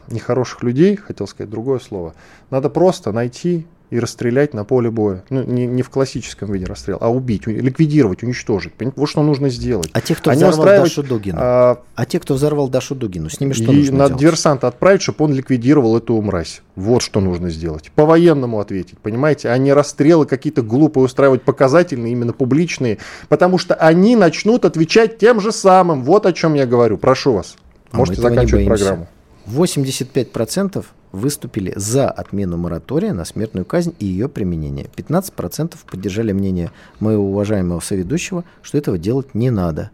[0.07, 2.13] нехороших людей, хотел сказать другое слово,
[2.49, 5.23] надо просто найти и расстрелять на поле боя.
[5.29, 8.73] Ну, не, не в классическом виде расстрел, а убить, ликвидировать, уничтожить.
[8.73, 8.99] Понимаете?
[8.99, 9.89] Вот что нужно сделать.
[9.93, 11.37] А те, кто Они взорвал устраивать, Дашу Дугину?
[11.39, 14.21] А, а те, кто взорвал Дашу Дугину, с ними что и нужно надо делать?
[14.21, 16.63] диверсанта отправить, чтобы он ликвидировал эту мразь.
[16.75, 17.91] Вот что нужно сделать.
[17.93, 19.49] По-военному ответить, понимаете?
[19.49, 22.97] А не расстрелы какие-то глупые устраивать, показательные, именно публичные.
[23.29, 26.03] Потому что они начнут отвечать тем же самым.
[26.03, 26.97] Вот о чем я говорю.
[26.97, 27.57] Прошу вас.
[27.91, 29.07] А Можете заканчивать программу.
[29.47, 34.87] 85% выступили за отмену моратория на смертную казнь и ее применение.
[34.95, 39.91] 15% поддержали мнение моего уважаемого соведущего, что этого делать не надо.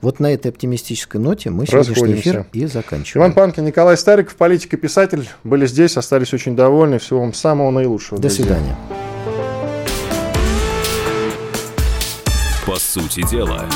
[0.00, 3.26] Вот на этой оптимистической ноте мы сегодняшний эфир и заканчиваем.
[3.26, 6.98] Иван Панкин, Николай Стариков, политик и писатель, были здесь, остались очень довольны.
[6.98, 8.20] Всего вам самого наилучшего.
[8.20, 8.44] До друзья.
[8.44, 8.76] свидания.
[12.66, 13.68] По сути дела.